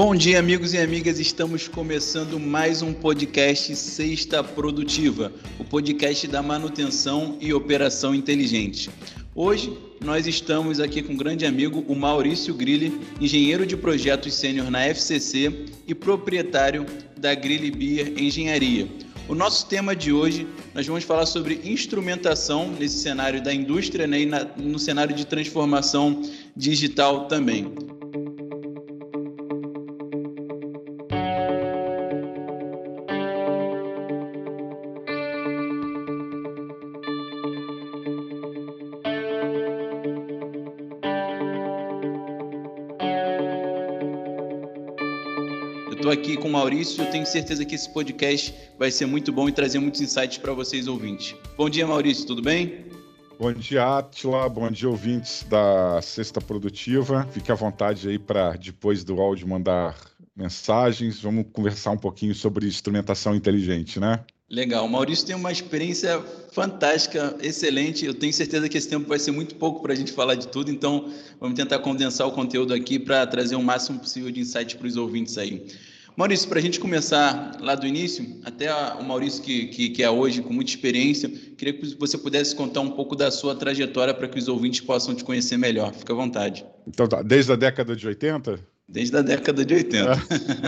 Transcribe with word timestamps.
Bom 0.00 0.14
dia, 0.14 0.38
amigos 0.38 0.74
e 0.74 0.78
amigas. 0.78 1.18
Estamos 1.18 1.66
começando 1.66 2.38
mais 2.38 2.82
um 2.82 2.92
podcast 2.92 3.74
Sexta 3.74 4.44
Produtiva, 4.44 5.32
o 5.58 5.64
podcast 5.64 6.28
da 6.28 6.40
manutenção 6.40 7.36
e 7.40 7.52
operação 7.52 8.14
inteligente. 8.14 8.88
Hoje 9.34 9.76
nós 10.00 10.28
estamos 10.28 10.78
aqui 10.78 11.02
com 11.02 11.14
um 11.14 11.16
grande 11.16 11.44
amigo, 11.44 11.84
o 11.88 11.96
Maurício 11.96 12.54
Grilli, 12.54 12.96
engenheiro 13.20 13.66
de 13.66 13.76
projetos 13.76 14.34
sênior 14.34 14.70
na 14.70 14.84
FCC 14.84 15.66
e 15.84 15.92
proprietário 15.96 16.86
da 17.16 17.34
Grilli 17.34 17.72
Beer 17.72 18.12
Engenharia. 18.16 18.86
O 19.26 19.34
nosso 19.34 19.66
tema 19.66 19.96
de 19.96 20.12
hoje, 20.12 20.46
nós 20.76 20.86
vamos 20.86 21.02
falar 21.02 21.26
sobre 21.26 21.60
instrumentação 21.64 22.70
nesse 22.70 22.98
cenário 22.98 23.42
da 23.42 23.52
indústria 23.52 24.06
né, 24.06 24.20
e 24.20 24.26
na, 24.26 24.44
no 24.44 24.78
cenário 24.78 25.14
de 25.16 25.26
transformação 25.26 26.22
digital 26.56 27.26
também. 27.26 27.97
Maurício 46.68 47.02
eu 47.02 47.10
tenho 47.10 47.24
certeza 47.24 47.64
que 47.64 47.74
esse 47.74 47.88
podcast 47.88 48.54
vai 48.78 48.90
ser 48.90 49.06
muito 49.06 49.32
bom 49.32 49.48
e 49.48 49.52
trazer 49.52 49.78
muitos 49.78 50.02
insights 50.02 50.36
para 50.36 50.52
vocês 50.52 50.86
ouvintes. 50.86 51.34
Bom 51.56 51.70
dia, 51.70 51.86
Maurício, 51.86 52.26
tudo 52.26 52.42
bem? 52.42 52.84
Bom 53.40 53.54
dia, 53.54 53.96
Atila. 53.96 54.46
Bom 54.50 54.70
dia, 54.70 54.86
ouvintes 54.86 55.46
da 55.48 55.98
Sexta 56.02 56.42
Produtiva. 56.42 57.26
Fique 57.32 57.50
à 57.50 57.54
vontade 57.54 58.06
aí 58.06 58.18
para, 58.18 58.52
depois 58.52 59.02
do 59.02 59.18
áudio, 59.18 59.48
mandar 59.48 59.96
mensagens. 60.36 61.22
Vamos 61.22 61.46
conversar 61.50 61.92
um 61.92 61.96
pouquinho 61.96 62.34
sobre 62.34 62.66
instrumentação 62.66 63.34
inteligente, 63.34 63.98
né? 63.98 64.20
Legal. 64.50 64.84
O 64.84 64.90
Maurício 64.90 65.26
tem 65.26 65.36
uma 65.36 65.50
experiência 65.50 66.22
fantástica, 66.52 67.34
excelente. 67.40 68.04
Eu 68.04 68.12
tenho 68.12 68.32
certeza 68.32 68.68
que 68.68 68.76
esse 68.76 68.90
tempo 68.90 69.08
vai 69.08 69.18
ser 69.18 69.30
muito 69.30 69.54
pouco 69.54 69.80
para 69.80 69.94
a 69.94 69.96
gente 69.96 70.12
falar 70.12 70.34
de 70.34 70.48
tudo, 70.48 70.70
então 70.70 71.10
vamos 71.40 71.56
tentar 71.56 71.78
condensar 71.78 72.26
o 72.26 72.32
conteúdo 72.32 72.74
aqui 72.74 72.98
para 72.98 73.26
trazer 73.26 73.56
o 73.56 73.62
máximo 73.62 73.98
possível 73.98 74.30
de 74.30 74.40
insights 74.40 74.74
para 74.74 74.86
os 74.86 74.98
ouvintes 74.98 75.38
aí. 75.38 75.66
Maurício, 76.18 76.48
para 76.48 76.58
a 76.58 76.60
gente 76.60 76.80
começar 76.80 77.56
lá 77.60 77.76
do 77.76 77.86
início, 77.86 78.40
até 78.44 78.74
o 78.94 79.04
Maurício 79.04 79.40
que, 79.40 79.66
que, 79.66 79.90
que, 79.90 80.02
é 80.02 80.10
hoje 80.10 80.42
com 80.42 80.52
muita 80.52 80.68
experiência, 80.68 81.28
queria 81.28 81.72
que 81.72 81.94
você 81.94 82.18
pudesse 82.18 82.56
contar 82.56 82.80
um 82.80 82.90
pouco 82.90 83.14
da 83.14 83.30
sua 83.30 83.54
trajetória 83.54 84.12
para 84.12 84.26
que 84.26 84.36
os 84.36 84.48
ouvintes 84.48 84.80
possam 84.80 85.14
te 85.14 85.22
conhecer 85.22 85.56
melhor. 85.56 85.94
Fica 85.94 86.12
à 86.12 86.16
vontade. 86.16 86.66
Então 86.88 87.06
tá, 87.06 87.22
desde 87.22 87.52
a 87.52 87.54
década 87.54 87.94
de 87.94 88.04
80? 88.04 88.58
Desde 88.88 89.16
a 89.18 89.22
década 89.22 89.64
de 89.66 89.74
80. 89.74 90.12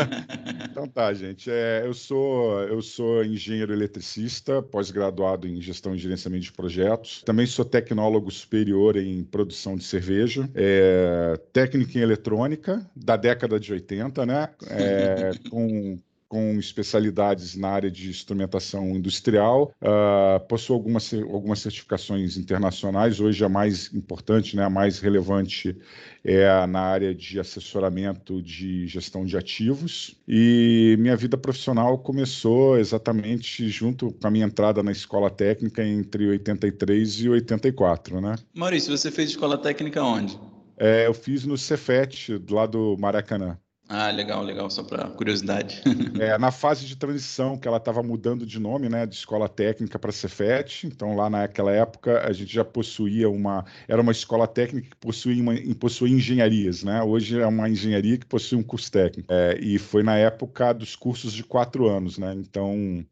então 0.71 0.87
tá, 0.87 1.15
gente. 1.15 1.51
É, 1.51 1.83
eu, 1.87 1.95
sou, 1.95 2.61
eu 2.65 2.83
sou 2.83 3.25
engenheiro 3.25 3.73
eletricista, 3.73 4.61
pós-graduado 4.61 5.49
em 5.49 5.59
gestão 5.61 5.95
e 5.95 5.99
gerenciamento 5.99 6.45
de 6.45 6.53
projetos. 6.53 7.23
Também 7.25 7.47
sou 7.47 7.65
tecnólogo 7.65 8.31
superior 8.31 8.99
em 8.99 9.25
produção 9.25 9.75
de 9.75 9.85
cerveja. 9.85 10.51
É, 10.55 11.41
técnico 11.51 11.97
em 11.97 12.03
eletrônica, 12.03 12.87
da 12.95 13.17
década 13.17 13.59
de 13.59 13.73
80, 13.73 14.27
né? 14.27 14.51
É, 14.69 15.31
com 15.49 15.99
com 16.31 16.61
especialidades 16.61 17.57
na 17.57 17.69
área 17.71 17.91
de 17.91 18.09
instrumentação 18.09 18.91
industrial, 18.91 19.75
uh, 19.83 20.39
possui 20.47 20.77
algumas, 20.77 21.13
algumas 21.13 21.59
certificações 21.59 22.37
internacionais. 22.37 23.19
Hoje 23.19 23.45
a 23.45 23.49
mais 23.49 23.93
importante, 23.93 24.55
né, 24.55 24.63
a 24.63 24.71
mais 24.71 25.01
relevante 25.01 25.77
é 26.25 26.47
na 26.69 26.83
área 26.83 27.13
de 27.13 27.41
assessoramento 27.41 28.41
de 28.41 28.87
gestão 28.87 29.25
de 29.25 29.37
ativos. 29.37 30.17
E 30.29 30.95
minha 31.01 31.17
vida 31.17 31.37
profissional 31.37 31.99
começou 31.99 32.79
exatamente 32.79 33.69
junto 33.69 34.13
com 34.13 34.29
a 34.29 34.31
minha 34.31 34.47
entrada 34.47 34.85
na 34.85 34.93
escola 34.93 35.31
técnica 35.31 35.85
entre 35.85 36.29
83 36.29 37.23
e 37.23 37.29
84, 37.29 38.21
né? 38.21 38.37
Maurício, 38.55 38.97
você 38.97 39.11
fez 39.11 39.31
escola 39.31 39.59
técnica 39.59 40.01
onde? 40.01 40.39
É, 40.79 41.09
eu 41.09 41.13
fiz 41.13 41.45
no 41.45 41.59
Cefet, 41.59 42.41
lá 42.49 42.67
do 42.67 42.97
Maracanã. 43.01 43.59
Ah, 43.93 44.09
legal, 44.13 44.45
legal, 44.45 44.71
só 44.71 44.85
para 44.85 45.11
curiosidade. 45.11 45.83
é, 46.21 46.39
na 46.39 46.53
fase 46.53 46.87
de 46.87 46.95
transição, 46.95 47.59
que 47.59 47.67
ela 47.67 47.79
estava 47.79 48.05
mudando 48.05 48.47
de 48.47 48.61
nome, 48.61 48.89
né, 48.89 49.05
de 49.05 49.17
escola 49.17 49.49
técnica 49.49 49.99
para 49.99 50.13
Cefet, 50.13 50.87
então 50.87 51.17
lá 51.17 51.29
naquela 51.29 51.73
época 51.73 52.25
a 52.25 52.33
gente 52.33 52.55
já 52.55 52.65
possuía 52.65 53.29
uma, 53.29 53.65
era 53.89 54.01
uma 54.01 54.13
escola 54.13 54.47
técnica 54.47 54.91
que 54.91 54.97
possuía, 54.97 55.43
uma, 55.43 55.55
possuía 55.75 56.15
engenharias, 56.15 56.85
né, 56.85 57.03
hoje 57.03 57.41
é 57.41 57.47
uma 57.49 57.69
engenharia 57.69 58.17
que 58.17 58.27
possui 58.27 58.57
um 58.59 58.63
curso 58.63 58.93
técnico, 58.93 59.27
é, 59.29 59.59
e 59.61 59.77
foi 59.77 60.05
na 60.05 60.17
época 60.17 60.73
dos 60.73 60.95
cursos 60.95 61.33
de 61.33 61.43
quatro 61.43 61.89
anos, 61.89 62.17
né, 62.17 62.33
então 62.33 63.05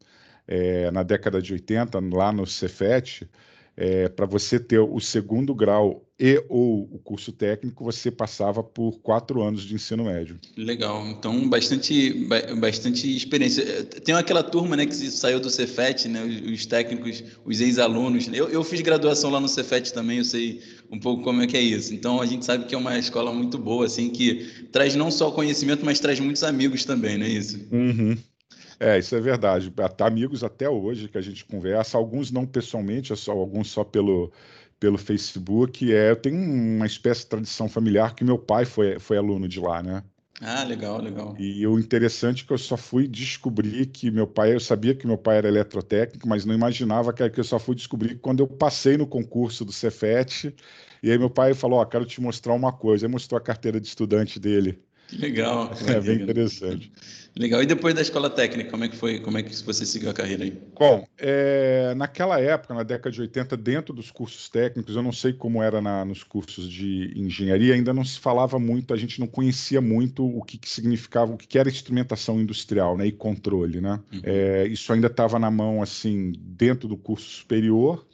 é, 0.47 0.89
na 0.91 1.03
década 1.03 1.41
de 1.41 1.51
80, 1.51 1.99
lá 2.15 2.31
no 2.31 2.47
Cefet, 2.47 3.29
é, 3.79 4.09
para 4.09 4.25
você 4.25 4.59
ter 4.59 4.79
o 4.79 4.99
segundo 4.99 5.55
grau 5.55 6.05
e 6.19 6.43
ou 6.49 6.81
o 6.91 6.99
curso 6.99 7.31
técnico, 7.31 7.81
você 7.81 8.11
passava 8.11 8.61
por 8.61 8.99
quatro 8.99 9.41
anos 9.41 9.63
de 9.63 9.73
ensino 9.73 10.03
médio. 10.03 10.37
Legal, 10.57 11.07
então 11.07 11.47
bastante, 11.47 12.27
bastante 12.59 13.15
experiência. 13.15 13.85
Tem 13.85 14.13
aquela 14.13 14.43
turma 14.43 14.75
né, 14.75 14.85
que 14.85 14.93
saiu 14.93 15.39
do 15.39 15.49
Cefet, 15.49 16.09
né, 16.09 16.21
os 16.21 16.65
técnicos, 16.65 17.23
os 17.45 17.61
ex-alunos. 17.61 18.27
Eu, 18.33 18.49
eu 18.49 18.65
fiz 18.65 18.81
graduação 18.81 19.29
lá 19.29 19.39
no 19.39 19.47
Cefet 19.47 19.93
também, 19.93 20.17
eu 20.17 20.25
sei 20.25 20.61
um 20.91 20.99
pouco 20.99 21.23
como 21.23 21.41
é 21.41 21.47
que 21.47 21.55
é 21.55 21.61
isso. 21.61 21.93
Então 21.93 22.19
a 22.19 22.25
gente 22.25 22.43
sabe 22.43 22.65
que 22.65 22.75
é 22.75 22.77
uma 22.77 22.99
escola 22.99 23.31
muito 23.31 23.57
boa, 23.57 23.85
assim, 23.85 24.09
que 24.09 24.67
traz 24.73 24.93
não 24.93 25.09
só 25.09 25.31
conhecimento, 25.31 25.85
mas 25.85 26.01
traz 26.01 26.19
muitos 26.19 26.43
amigos 26.43 26.83
também, 26.83 27.17
não 27.17 27.25
é 27.25 27.29
isso? 27.29 27.65
Uhum. 27.71 28.17
É, 28.79 28.97
isso 28.97 29.15
é 29.15 29.19
verdade. 29.19 29.73
Amigos 29.99 30.43
até 30.43 30.69
hoje 30.69 31.09
que 31.09 31.17
a 31.17 31.21
gente 31.21 31.43
conversa, 31.43 31.97
alguns 31.97 32.31
não 32.31 32.45
pessoalmente, 32.45 33.15
só, 33.15 33.33
alguns 33.33 33.69
só 33.69 33.83
pelo, 33.83 34.31
pelo 34.79 34.97
Facebook. 34.97 35.93
É, 35.93 36.11
eu 36.11 36.15
tenho 36.15 36.37
uma 36.37 36.85
espécie 36.85 37.21
de 37.21 37.27
tradição 37.27 37.67
familiar 37.67 38.15
que 38.15 38.23
meu 38.23 38.39
pai 38.39 38.65
foi, 38.65 38.97
foi 38.97 39.17
aluno 39.17 39.47
de 39.47 39.59
lá, 39.59 39.83
né? 39.83 40.03
Ah, 40.41 40.63
legal, 40.63 41.01
legal. 41.01 41.35
E 41.37 41.67
o 41.67 41.77
interessante 41.77 42.43
é 42.43 42.47
que 42.47 42.53
eu 42.53 42.57
só 42.57 42.77
fui 42.77 43.07
descobrir 43.07 43.87
que 43.87 44.09
meu 44.09 44.25
pai, 44.25 44.53
eu 44.53 44.59
sabia 44.59 44.95
que 44.95 45.05
meu 45.05 45.17
pai 45.17 45.37
era 45.37 45.49
eletrotécnico, 45.49 46.27
mas 46.27 46.45
não 46.45 46.55
imaginava 46.55 47.11
que, 47.11 47.29
que 47.29 47.39
eu 47.41 47.43
só 47.43 47.59
fui 47.59 47.75
descobrir 47.75 48.19
quando 48.19 48.39
eu 48.39 48.47
passei 48.47 48.95
no 48.95 49.05
concurso 49.05 49.65
do 49.65 49.73
Cefet. 49.73 50.55
E 51.03 51.11
aí 51.11 51.17
meu 51.17 51.29
pai 51.29 51.53
falou: 51.53 51.79
Ó, 51.79 51.81
oh, 51.81 51.85
quero 51.85 52.05
te 52.05 52.21
mostrar 52.21 52.53
uma 52.53 52.71
coisa. 52.71 53.05
Aí 53.05 53.11
mostrou 53.11 53.37
a 53.37 53.41
carteira 53.41 53.81
de 53.81 53.87
estudante 53.87 54.39
dele. 54.39 54.81
Legal. 55.13 55.71
É 55.87 55.99
bem 55.99 56.21
interessante. 56.21 56.91
Legal. 57.35 57.63
E 57.63 57.65
depois 57.65 57.93
da 57.93 58.01
escola 58.01 58.29
técnica, 58.29 58.69
como 58.69 58.83
é 58.83 58.89
que 58.89 58.95
foi? 58.95 59.19
Como 59.19 59.37
é 59.37 59.43
que 59.43 59.55
você 59.63 59.85
seguiu 59.85 60.09
a 60.09 60.13
carreira 60.13 60.43
aí? 60.43 60.57
Bom, 60.77 61.07
é, 61.17 61.93
naquela 61.95 62.39
época, 62.39 62.73
na 62.73 62.83
década 62.83 63.11
de 63.11 63.21
80, 63.21 63.55
dentro 63.55 63.93
dos 63.93 64.11
cursos 64.11 64.49
técnicos, 64.49 64.95
eu 64.95 65.01
não 65.01 65.11
sei 65.11 65.33
como 65.33 65.63
era 65.63 65.79
na, 65.79 66.03
nos 66.03 66.23
cursos 66.23 66.69
de 66.69 67.13
engenharia, 67.15 67.75
ainda 67.75 67.93
não 67.93 68.03
se 68.03 68.19
falava 68.19 68.59
muito, 68.59 68.93
a 68.93 68.97
gente 68.97 69.19
não 69.19 69.27
conhecia 69.27 69.79
muito 69.79 70.25
o 70.25 70.43
que, 70.43 70.57
que 70.57 70.69
significava, 70.69 71.33
o 71.33 71.37
que, 71.37 71.47
que 71.47 71.57
era 71.57 71.69
instrumentação 71.69 72.41
industrial, 72.41 72.97
né, 72.97 73.07
e 73.07 73.11
controle, 73.11 73.79
né? 73.79 73.99
Uhum. 74.11 74.21
É, 74.23 74.67
isso 74.67 74.91
ainda 74.91 75.07
estava 75.07 75.39
na 75.39 75.49
mão, 75.49 75.81
assim, 75.81 76.33
dentro 76.37 76.87
do 76.87 76.97
curso 76.97 77.29
superior 77.29 78.05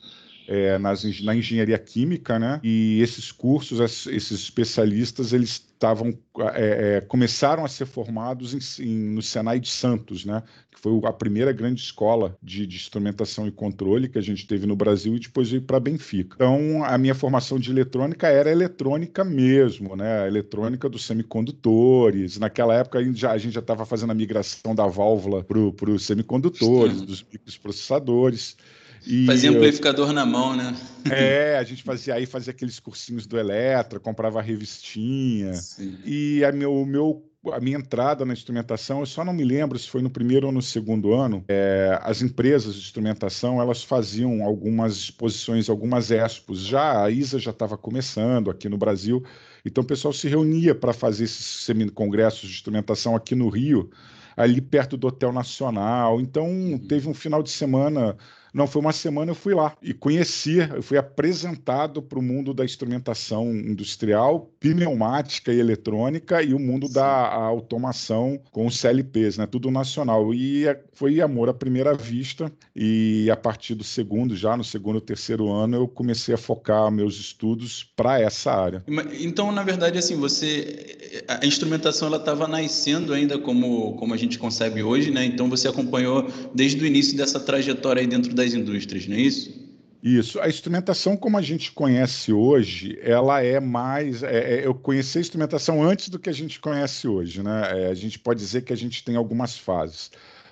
é, 0.48 0.78
nas, 0.78 1.04
na 1.22 1.36
engenharia 1.36 1.78
química, 1.78 2.40
né? 2.40 2.60
E 2.64 3.02
esses 3.02 3.32
cursos, 3.32 3.80
esses 4.08 4.32
especialistas, 4.32 5.34
eles 5.34 5.66
estavam 5.76 6.18
é, 6.54 6.98
é, 6.98 7.02
começaram 7.02 7.66
a 7.66 7.68
ser 7.68 7.86
formados 7.86 8.80
em, 8.80 8.84
em, 8.84 8.98
no 9.14 9.22
Senai 9.22 9.60
de 9.60 9.70
Santos, 9.70 10.26
né? 10.26 10.42
Que 10.72 10.80
foi 10.80 11.00
a 11.06 11.14
primeira 11.14 11.52
grande 11.52 11.82
escola 11.82 12.38
de, 12.42 12.66
de 12.66 12.76
instrumentação 12.76 13.48
e 13.48 13.52
controle 13.52 14.08
que 14.08 14.18
a 14.18 14.22
gente 14.22 14.48
teve 14.48 14.66
no 14.66 14.76
Brasil 14.76 15.16
e 15.16 15.20
depois 15.20 15.50
veio 15.50 15.62
para 15.62 15.80
Benfica. 15.80 16.36
Então, 16.36 16.84
a 16.84 16.98
minha 16.98 17.14
formação 17.14 17.60
de 17.60 17.70
eletrônica 17.70 18.28
era 18.28 18.52
eletrônica 18.52 19.24
mesmo, 19.24 19.96
né? 19.96 20.24
A 20.24 20.28
eletrônica 20.28 20.88
dos 20.90 21.06
semicondutores. 21.06 22.40
Naquela 22.40 22.74
época 22.76 23.00
a 23.00 23.04
gente 23.04 23.20
já, 23.20 23.36
estava 23.36 23.86
fazendo 23.86 24.12
a 24.12 24.16
migração 24.16 24.74
da 24.74 24.88
válvula 24.88 25.44
para 25.44 25.90
os 25.90 26.06
semicondutores, 26.06 27.02
dos 27.02 27.26
microprocessadores. 27.32 28.56
E 29.06 29.26
fazia 29.26 29.52
amplificador 29.52 30.10
eu... 30.10 30.14
na 30.14 30.26
mão, 30.26 30.56
né? 30.56 30.76
É, 31.10 31.58
a 31.58 31.64
gente 31.64 31.84
fazia 31.84 32.16
aí, 32.16 32.26
fazia 32.26 32.52
aqueles 32.52 32.80
cursinhos 32.80 33.28
do 33.28 33.38
Eletra, 33.38 34.00
comprava 34.00 34.42
revistinha. 34.42 35.54
Sim. 35.54 35.98
E 36.04 36.44
a 36.44 36.52
meu, 36.52 36.86
meu 36.86 37.24
a 37.54 37.60
minha 37.60 37.78
entrada 37.78 38.26
na 38.26 38.34
instrumentação, 38.34 39.00
eu 39.02 39.06
só 39.06 39.24
não 39.24 39.34
me 39.34 39.44
lembro 39.44 39.78
se 39.78 39.90
foi 39.90 40.02
no 40.02 40.10
primeiro 40.10 40.48
ou 40.48 40.52
no 40.52 40.62
segundo 40.62 41.14
ano, 41.14 41.44
é, 41.48 42.00
as 42.02 42.22
empresas 42.22 42.74
de 42.74 42.82
instrumentação, 42.82 43.62
elas 43.62 43.84
faziam 43.84 44.44
algumas 44.44 44.96
exposições, 44.96 45.70
algumas 45.70 46.12
expos. 46.12 46.62
Já 46.62 47.04
a 47.04 47.10
ISA 47.10 47.40
já 47.40 47.52
estava 47.52 47.78
começando 47.78 48.50
aqui 48.50 48.68
no 48.68 48.78
Brasil, 48.78 49.24
então 49.64 49.84
o 49.84 49.88
pessoal 49.88 50.14
se 50.14 50.28
reunia 50.28 50.74
para 50.74 50.94
fazer 50.94 51.26
esses 51.26 51.68
congressos 51.94 52.50
de 52.50 52.56
instrumentação 52.56 53.16
aqui 53.16 53.36
no 53.36 53.50
Rio, 53.50 53.90
ali 54.36 54.60
perto 54.60 54.98
do 54.98 55.08
Hotel 55.08 55.32
Nacional. 55.32 56.20
Então, 56.20 56.48
uhum. 56.48 56.78
teve 56.78 57.08
um 57.08 57.14
final 57.14 57.42
de 57.42 57.50
semana 57.50 58.18
Não, 58.56 58.66
foi 58.68 58.82
uma 58.82 58.94
semana 58.94 59.32
eu 59.32 59.36
fui 59.36 59.54
lá 59.54 59.76
e 59.82 59.94
conheci, 59.94 60.60
eu 60.60 60.82
fui 60.82 60.98
apresentado 60.98 62.02
para 62.02 62.18
o 62.18 62.22
mundo 62.22 62.54
da 62.54 62.64
instrumentação 62.64 63.54
industrial, 63.54 64.50
pneumática 64.62 65.52
e 65.52 65.60
eletrônica 65.60 66.42
e 66.42 66.54
o 66.54 66.60
mundo 66.60 66.88
Sim. 66.88 66.94
da 66.94 67.34
automação 67.34 68.40
com 68.52 68.66
os 68.66 68.80
CLPs, 68.80 69.38
né? 69.38 69.46
Tudo 69.46 69.70
nacional. 69.70 70.34
E 70.34 70.66
é, 70.68 70.82
foi 70.94 71.20
amor 71.20 71.50
à 71.50 71.54
primeira 71.54 71.94
vista 71.94 72.50
e 72.74 73.30
a 73.30 73.36
partir 73.36 73.76
do 73.76 73.84
segundo, 73.84 74.38
já 74.38 74.56
no 74.56 74.64
segundo, 74.64 75.02
terceiro 75.02 75.52
ano, 75.52 75.76
eu 75.76 75.88
comecei 75.90 76.34
a 76.34 76.38
focar 76.38 76.90
meus 76.90 77.20
estudos 77.20 77.84
para 77.84 78.22
essa 78.22 78.54
área. 78.54 78.82
Então, 79.20 79.52
na 79.52 79.64
verdade, 79.64 79.98
assim, 79.98 80.16
você 80.16 80.96
a 81.28 81.46
instrumentação 81.46 82.08
ela 82.08 82.18
estava 82.18 82.48
nascendo 82.48 83.14
ainda 83.14 83.38
como 83.38 83.96
como 83.96 84.14
a 84.14 84.18
gente 84.18 84.38
concebe 84.38 84.84
hoje, 84.84 85.12
né? 85.12 85.26
Então 85.26 85.50
você 85.50 85.68
acompanhou 85.68 86.30
desde 86.54 86.82
o 86.84 86.88
início 86.88 87.18
dessa 87.18 87.40
trajetória 87.40 88.02
aí 88.02 88.08
dentro 88.08 88.34
das 88.46 88.54
indústrias, 88.54 89.08
não 89.08 89.16
é 89.16 89.22
isso? 89.22 89.66
Isso. 90.02 90.40
A 90.40 90.48
instrumentação 90.48 91.18
como 91.18 91.36
a 91.36 91.42
gente 91.42 91.72
conhece 91.72 92.32
hoje, 92.32 92.98
ela 93.02 93.42
é 93.42 93.60
mais. 93.60 94.22
É, 94.22 94.60
é, 94.60 94.68
eu 94.68 94.76
conheci 94.76 95.18
a 95.18 95.22
instrumentação 95.22 95.84
antes 95.84 96.10
do 96.10 96.20
que 96.20 96.30
a 96.30 96.34
gente 96.34 96.60
conhece 96.60 97.08
hoje, 97.08 97.42
né? 97.42 97.86
É, 97.86 97.88
a 97.88 97.94
gente 97.96 98.20
pode 98.20 98.40
dizer 98.40 98.62
que 98.62 98.72
a 98.72 98.78
gente 98.78 99.04
tem 99.04 99.16
algumas 99.16 99.58
fases. 99.58 100.12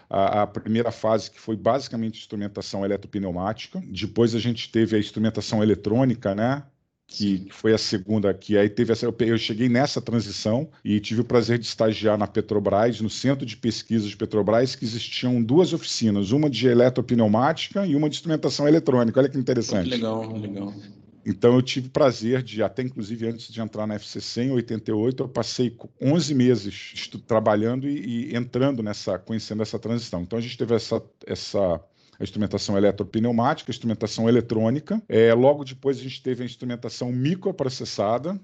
A, 0.09 0.41
a, 0.41 0.47
primeira 0.47 0.91
fase 0.91 1.29
que 1.29 1.39
foi 1.39 1.55
basicamente 1.55 2.19
instrumentação 2.19 2.83
eletropneumática. 2.83 3.81
Depois 3.85 4.33
a 4.33 4.39
gente 4.39 4.71
teve 4.71 4.95
a 4.95 4.99
instrumentação 4.99 5.61
eletrônica, 5.61 6.33
né? 6.33 6.63
Que 7.13 7.45
foi 7.51 7.73
a 7.73 7.77
segunda 7.77 8.33
que 8.33 8.57
aí 8.57 8.67
teve 8.67 8.91
essa 8.91 9.05
eu 9.05 9.37
cheguei 9.37 9.69
nessa 9.69 10.01
transição 10.01 10.67
e 10.83 10.99
tive 10.99 11.21
o 11.21 11.23
prazer 11.23 11.59
de 11.59 11.65
estagiar 11.67 12.17
na 12.17 12.25
Petrobras 12.25 12.99
no 13.01 13.09
centro 13.09 13.45
de 13.45 13.55
pesquisa 13.55 14.07
de 14.07 14.17
Petrobras 14.17 14.75
que 14.75 14.83
existiam 14.83 15.41
duas 15.41 15.73
oficinas 15.73 16.31
uma 16.31 16.49
de 16.49 16.67
eletropneumática 16.67 17.85
e 17.85 17.95
uma 17.95 18.09
de 18.09 18.15
instrumentação 18.15 18.67
eletrônica. 18.67 19.19
Olha 19.19 19.29
que 19.29 19.37
interessante. 19.37 19.89
Que 19.89 19.95
legal 19.95 20.35
legal. 20.35 20.73
Então 21.23 21.53
eu 21.53 21.61
tive 21.61 21.87
prazer 21.87 22.41
de 22.41 22.63
até 22.63 22.81
inclusive 22.81 23.27
antes 23.27 23.47
de 23.47 23.61
entrar 23.61 23.85
na 23.85 23.93
FCC 23.93 24.45
em 24.45 24.51
88 24.51 25.23
eu 25.23 25.29
passei 25.29 25.77
11 26.01 26.33
meses 26.33 27.09
trabalhando 27.27 27.87
e, 27.87 28.31
e 28.31 28.35
entrando 28.35 28.81
nessa 28.81 29.19
conhecendo 29.19 29.61
essa 29.61 29.77
transição. 29.77 30.23
Então 30.23 30.39
a 30.39 30.41
gente 30.41 30.57
teve 30.57 30.73
essa 30.73 30.99
essa 31.27 31.79
a 32.23 32.25
instrumentação 32.25 32.77
eletropneumática, 32.77 33.71
a 33.71 33.73
instrumentação 33.73 34.27
eletrônica. 34.27 35.01
É, 35.07 35.33
logo 35.33 35.63
depois 35.63 35.97
a 35.97 36.01
gente 36.01 36.21
teve 36.21 36.43
a 36.43 36.45
instrumentação 36.45 37.11
microprocessada, 37.11 38.39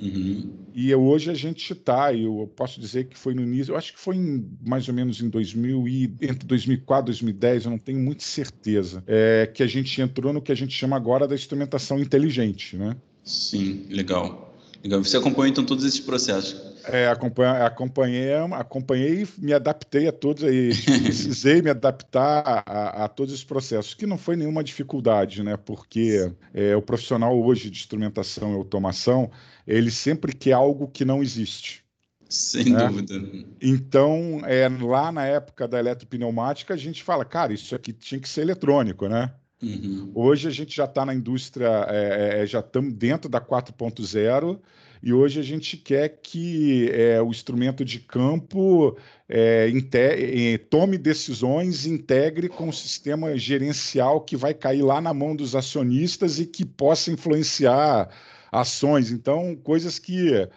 Uhum. 0.00 0.50
E 0.74 0.92
hoje 0.94 1.30
a 1.30 1.34
gente 1.34 1.72
está, 1.72 2.12
eu 2.12 2.52
posso 2.56 2.80
dizer 2.80 3.04
que 3.04 3.16
foi 3.16 3.32
no 3.32 3.42
início, 3.42 3.72
eu 3.72 3.76
acho 3.76 3.92
que 3.92 3.98
foi 3.98 4.16
em, 4.16 4.44
mais 4.66 4.88
ou 4.88 4.94
menos 4.94 5.20
em 5.20 5.28
2000 5.28 5.86
e 5.86 6.04
entre 6.20 6.46
2004 6.46 7.04
e 7.04 7.12
2010, 7.12 7.64
eu 7.64 7.70
não 7.70 7.78
tenho 7.78 8.00
muita 8.00 8.24
certeza, 8.24 9.04
é, 9.06 9.48
que 9.52 9.62
a 9.62 9.66
gente 9.66 10.00
entrou 10.00 10.32
no 10.32 10.42
que 10.42 10.50
a 10.50 10.54
gente 10.54 10.74
chama 10.74 10.96
agora 10.96 11.28
da 11.28 11.34
instrumentação 11.34 12.00
inteligente, 12.00 12.76
né? 12.76 12.96
Sim, 13.22 13.86
legal. 13.88 14.54
legal. 14.82 15.02
Você 15.02 15.16
acompanhou 15.16 15.48
então 15.48 15.64
todos 15.64 15.84
esses 15.84 16.00
processos? 16.00 16.73
É, 16.86 17.08
acompanhei, 17.08 18.34
acompanhei 18.52 19.22
e 19.22 19.28
me 19.40 19.52
adaptei 19.52 20.08
a 20.08 20.12
todos, 20.12 20.42
e 20.42 20.70
precisei 21.02 21.62
me 21.62 21.70
adaptar 21.70 22.64
a, 22.66 23.04
a, 23.04 23.08
todos 23.08 23.32
os 23.32 23.44
processos, 23.44 23.94
que 23.94 24.06
não 24.06 24.18
foi 24.18 24.36
nenhuma 24.36 24.62
dificuldade, 24.62 25.42
né? 25.42 25.56
Porque 25.56 26.32
é, 26.52 26.76
o 26.76 26.82
profissional 26.82 27.38
hoje 27.40 27.70
de 27.70 27.78
instrumentação 27.78 28.52
e 28.52 28.56
automação, 28.56 29.30
ele 29.66 29.90
sempre 29.90 30.32
quer 30.34 30.52
algo 30.52 30.88
que 30.88 31.04
não 31.04 31.22
existe. 31.22 31.84
Sem 32.28 32.72
né? 32.72 32.86
dúvida. 32.86 33.14
Então, 33.60 34.40
é, 34.44 34.68
lá 34.68 35.12
na 35.12 35.24
época 35.24 35.68
da 35.68 35.78
eletropneumática, 35.78 36.74
a 36.74 36.76
gente 36.76 37.02
fala, 37.02 37.24
cara, 37.24 37.52
isso 37.52 37.74
aqui 37.74 37.92
tinha 37.92 38.20
que 38.20 38.28
ser 38.28 38.42
eletrônico, 38.42 39.08
né? 39.08 39.32
Uhum. 39.62 40.10
Hoje 40.14 40.48
a 40.48 40.50
gente 40.50 40.76
já 40.76 40.84
está 40.84 41.06
na 41.06 41.14
indústria, 41.14 41.86
é, 41.88 42.42
é, 42.42 42.46
já 42.46 42.60
estamos 42.60 42.92
dentro 42.92 43.30
da 43.30 43.40
4.0 43.40 44.60
e 45.04 45.12
hoje 45.12 45.38
a 45.38 45.42
gente 45.42 45.76
quer 45.76 46.08
que 46.22 46.88
é, 46.90 47.20
o 47.20 47.28
instrumento 47.28 47.84
de 47.84 48.00
campo 48.00 48.96
é, 49.28 49.70
é, 49.92 50.56
tome 50.56 50.96
decisões, 50.96 51.84
integre 51.84 52.48
com 52.48 52.70
o 52.70 52.72
sistema 52.72 53.36
gerencial 53.36 54.22
que 54.22 54.34
vai 54.34 54.54
cair 54.54 54.80
lá 54.80 55.02
na 55.02 55.12
mão 55.12 55.36
dos 55.36 55.54
acionistas 55.54 56.38
e 56.38 56.46
que 56.46 56.64
possa 56.64 57.12
influenciar 57.12 58.08
ações. 58.50 59.10
Então, 59.10 59.54
coisas 59.54 59.98
que 59.98 60.32
é, 60.34 60.48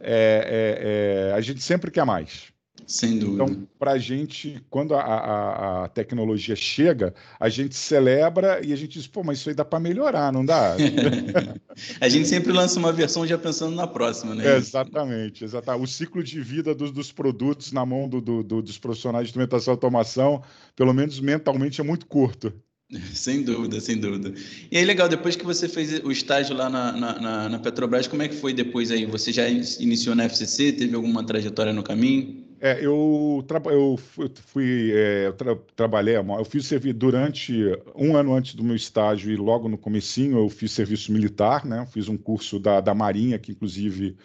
é, 0.00 1.30
é, 1.30 1.32
a 1.34 1.40
gente 1.40 1.60
sempre 1.60 1.90
quer 1.90 2.06
mais. 2.06 2.52
Sem 2.86 3.18
dúvida. 3.18 3.44
Então, 3.44 3.68
para 3.78 3.92
a 3.92 3.98
gente, 3.98 4.62
quando 4.70 4.94
a, 4.94 5.00
a, 5.00 5.84
a, 5.84 5.88
tecnologia 5.88 6.56
chega, 6.56 7.14
a 7.38 7.48
gente 7.48 7.74
celebra 7.74 8.64
e 8.64 8.72
a 8.72 8.76
gente 8.76 8.98
diz, 8.98 9.06
pô, 9.06 9.22
mas 9.22 9.38
isso 9.38 9.48
aí 9.48 9.54
dá 9.54 9.64
para 9.64 9.78
melhorar, 9.78 10.32
não 10.32 10.44
dá? 10.44 10.74
a 12.00 12.08
gente 12.08 12.28
sempre 12.28 12.52
lança 12.52 12.78
uma 12.78 12.92
versão 12.92 13.26
já 13.26 13.36
pensando 13.36 13.74
na 13.74 13.86
próxima, 13.86 14.34
né? 14.34 14.54
É, 14.54 14.56
exatamente, 14.56 15.44
exatamente. 15.44 15.84
O 15.84 15.86
ciclo 15.86 16.22
de 16.22 16.40
vida 16.40 16.74
dos, 16.74 16.90
dos 16.90 17.12
produtos 17.12 17.72
na 17.72 17.84
mão 17.84 18.08
do, 18.08 18.20
do, 18.20 18.42
do, 18.42 18.62
dos 18.62 18.78
profissionais 18.78 19.24
de 19.24 19.30
instrumentação 19.30 19.72
e 19.72 19.74
automação, 19.74 20.42
pelo 20.74 20.94
menos 20.94 21.20
mentalmente, 21.20 21.80
é 21.80 21.84
muito 21.84 22.06
curto. 22.06 22.52
Sem 23.12 23.42
dúvida, 23.42 23.78
sem 23.82 23.98
dúvida. 23.98 24.32
E 24.70 24.78
aí, 24.78 24.84
legal, 24.86 25.10
depois 25.10 25.36
que 25.36 25.44
você 25.44 25.68
fez 25.68 26.00
o 26.02 26.10
estágio 26.10 26.56
lá 26.56 26.70
na, 26.70 26.92
na, 26.92 27.48
na 27.50 27.58
Petrobras, 27.58 28.06
como 28.06 28.22
é 28.22 28.28
que 28.28 28.36
foi 28.36 28.54
depois 28.54 28.90
aí? 28.90 29.04
Você 29.04 29.30
já 29.30 29.46
iniciou 29.46 30.14
na 30.14 30.24
FCC? 30.24 30.72
Teve 30.72 30.96
alguma 30.96 31.22
trajetória 31.22 31.72
no 31.74 31.82
caminho? 31.82 32.47
É, 32.60 32.84
eu, 32.84 33.44
tra 33.46 33.60
eu 33.66 33.96
fui, 34.46 34.92
é, 34.92 35.26
eu 35.28 35.32
tra 35.32 35.56
trabalhei, 35.76 36.16
eu 36.16 36.44
fiz 36.44 36.66
serviço 36.66 36.96
durante 36.98 37.54
um 37.94 38.16
ano 38.16 38.34
antes 38.34 38.54
do 38.54 38.64
meu 38.64 38.74
estágio 38.74 39.30
e 39.30 39.36
logo 39.36 39.68
no 39.68 39.78
comecinho 39.78 40.38
eu 40.38 40.48
fiz 40.48 40.72
serviço 40.72 41.12
militar, 41.12 41.64
né? 41.64 41.86
Fiz 41.86 42.08
um 42.08 42.16
curso 42.16 42.58
da, 42.58 42.80
da 42.80 42.94
Marinha, 42.94 43.38
que 43.38 43.52
inclusive 43.52 44.16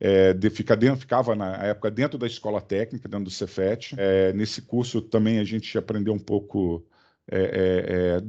é, 0.00 0.32
de, 0.32 0.50
fica 0.50 0.76
dentro, 0.76 1.00
ficava 1.00 1.34
na 1.34 1.64
época 1.64 1.90
dentro 1.90 2.18
da 2.18 2.26
escola 2.26 2.60
técnica, 2.60 3.08
dentro 3.08 3.24
do 3.26 3.30
Cefet. 3.30 3.94
É, 3.96 4.32
nesse 4.32 4.62
curso 4.62 5.00
também 5.00 5.38
a 5.38 5.44
gente 5.44 5.78
aprendeu 5.78 6.12
um 6.12 6.18
pouco 6.18 6.84
é, 7.30 7.38
é, 7.38 8.18
é, 8.18 8.22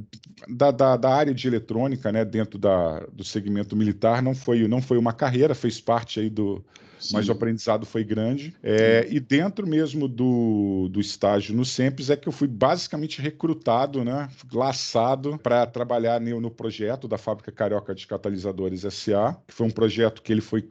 da, 0.48 0.70
da, 0.70 0.96
da, 0.96 1.14
área 1.14 1.32
de 1.32 1.46
eletrônica, 1.46 2.10
né, 2.10 2.24
dentro 2.24 2.58
da, 2.58 3.00
do 3.12 3.22
segmento 3.22 3.76
militar, 3.76 4.20
não 4.20 4.34
foi, 4.34 4.66
não 4.66 4.82
foi 4.82 4.98
uma 4.98 5.12
carreira, 5.12 5.54
fez 5.54 5.80
parte 5.80 6.18
aí 6.18 6.28
do, 6.28 6.64
Sim. 7.00 7.14
mas 7.14 7.28
o 7.28 7.32
aprendizado 7.32 7.86
foi 7.86 8.04
grande. 8.04 8.54
É, 8.62 9.06
e 9.10 9.20
dentro 9.20 9.66
mesmo 9.66 10.08
do, 10.08 10.88
do 10.90 11.00
estágio 11.00 11.54
no 11.54 11.64
SEMPES 11.64 12.10
é 12.10 12.16
que 12.16 12.28
eu 12.28 12.32
fui 12.32 12.48
basicamente 12.48 13.20
recrutado, 13.20 14.04
né, 14.04 14.28
laçado 14.52 15.38
para 15.38 15.66
trabalhar 15.66 16.20
no, 16.20 16.40
no, 16.40 16.50
projeto 16.50 17.06
da 17.06 17.18
Fábrica 17.18 17.52
Carioca 17.52 17.94
de 17.94 18.06
Catalisadores 18.06 18.82
SA, 18.92 19.36
que 19.46 19.54
foi 19.54 19.66
um 19.66 19.70
projeto 19.70 20.22
que 20.22 20.32
ele 20.32 20.40
foi 20.40 20.66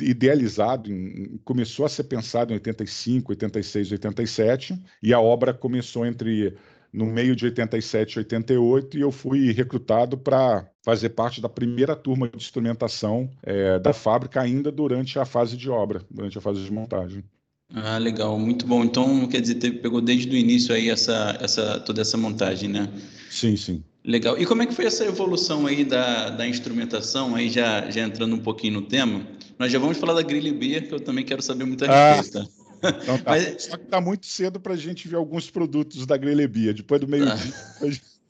idealizado, 0.00 0.92
em, 0.92 1.38
começou 1.44 1.84
a 1.84 1.88
ser 1.88 2.04
pensado 2.04 2.52
em 2.52 2.54
85, 2.54 3.32
86, 3.32 3.92
87, 3.92 4.80
e 5.02 5.12
a 5.12 5.20
obra 5.20 5.52
começou 5.52 6.06
entre 6.06 6.56
no 6.92 7.06
meio 7.06 7.36
de 7.36 7.44
87 7.44 8.14
e 8.14 8.18
88 8.18 8.98
e 8.98 9.00
eu 9.00 9.12
fui 9.12 9.52
recrutado 9.52 10.18
para 10.18 10.66
fazer 10.82 11.10
parte 11.10 11.40
da 11.40 11.48
primeira 11.48 11.94
turma 11.94 12.28
de 12.28 12.36
instrumentação 12.36 13.30
é, 13.42 13.78
da 13.78 13.92
fábrica 13.92 14.40
ainda 14.40 14.72
durante 14.72 15.18
a 15.18 15.24
fase 15.24 15.56
de 15.56 15.70
obra, 15.70 16.02
durante 16.10 16.36
a 16.36 16.40
fase 16.40 16.62
de 16.62 16.72
montagem. 16.72 17.24
Ah, 17.72 17.98
legal, 17.98 18.36
muito 18.38 18.66
bom. 18.66 18.82
Então, 18.82 19.28
quer 19.28 19.40
dizer, 19.40 19.54
teve, 19.54 19.78
pegou 19.78 20.00
desde 20.00 20.28
o 20.28 20.36
início 20.36 20.74
aí 20.74 20.90
essa, 20.90 21.38
essa, 21.40 21.78
toda 21.80 22.00
essa 22.00 22.16
montagem, 22.16 22.68
né? 22.68 22.88
Sim, 23.30 23.56
sim. 23.56 23.84
Legal. 24.04 24.36
E 24.38 24.46
como 24.46 24.62
é 24.62 24.66
que 24.66 24.74
foi 24.74 24.86
essa 24.86 25.04
evolução 25.04 25.66
aí 25.66 25.84
da, 25.84 26.30
da 26.30 26.48
instrumentação, 26.48 27.36
aí 27.36 27.48
já, 27.48 27.88
já 27.90 28.02
entrando 28.02 28.34
um 28.34 28.40
pouquinho 28.40 28.74
no 28.74 28.82
tema? 28.82 29.24
Nós 29.58 29.70
já 29.70 29.78
vamos 29.78 29.98
falar 29.98 30.14
da 30.14 30.22
Grille 30.22 30.52
Beer, 30.52 30.88
que 30.88 30.94
eu 30.94 31.00
também 31.00 31.24
quero 31.24 31.42
saber 31.42 31.64
muita 31.64 31.86
ah, 31.86 32.14
resposta. 32.14 32.48
Então 32.82 33.18
tá. 33.18 33.30
Mas... 33.30 33.64
Só 33.64 33.76
que 33.76 33.84
está 33.84 34.00
muito 34.00 34.26
cedo 34.26 34.58
para 34.58 34.74
a 34.74 34.76
gente 34.76 35.08
ver 35.08 35.16
alguns 35.16 35.50
produtos 35.50 36.06
da 36.06 36.16
Grelebia. 36.16 36.72
Depois 36.72 37.00
do 37.00 37.08
meio-dia, 37.08 37.52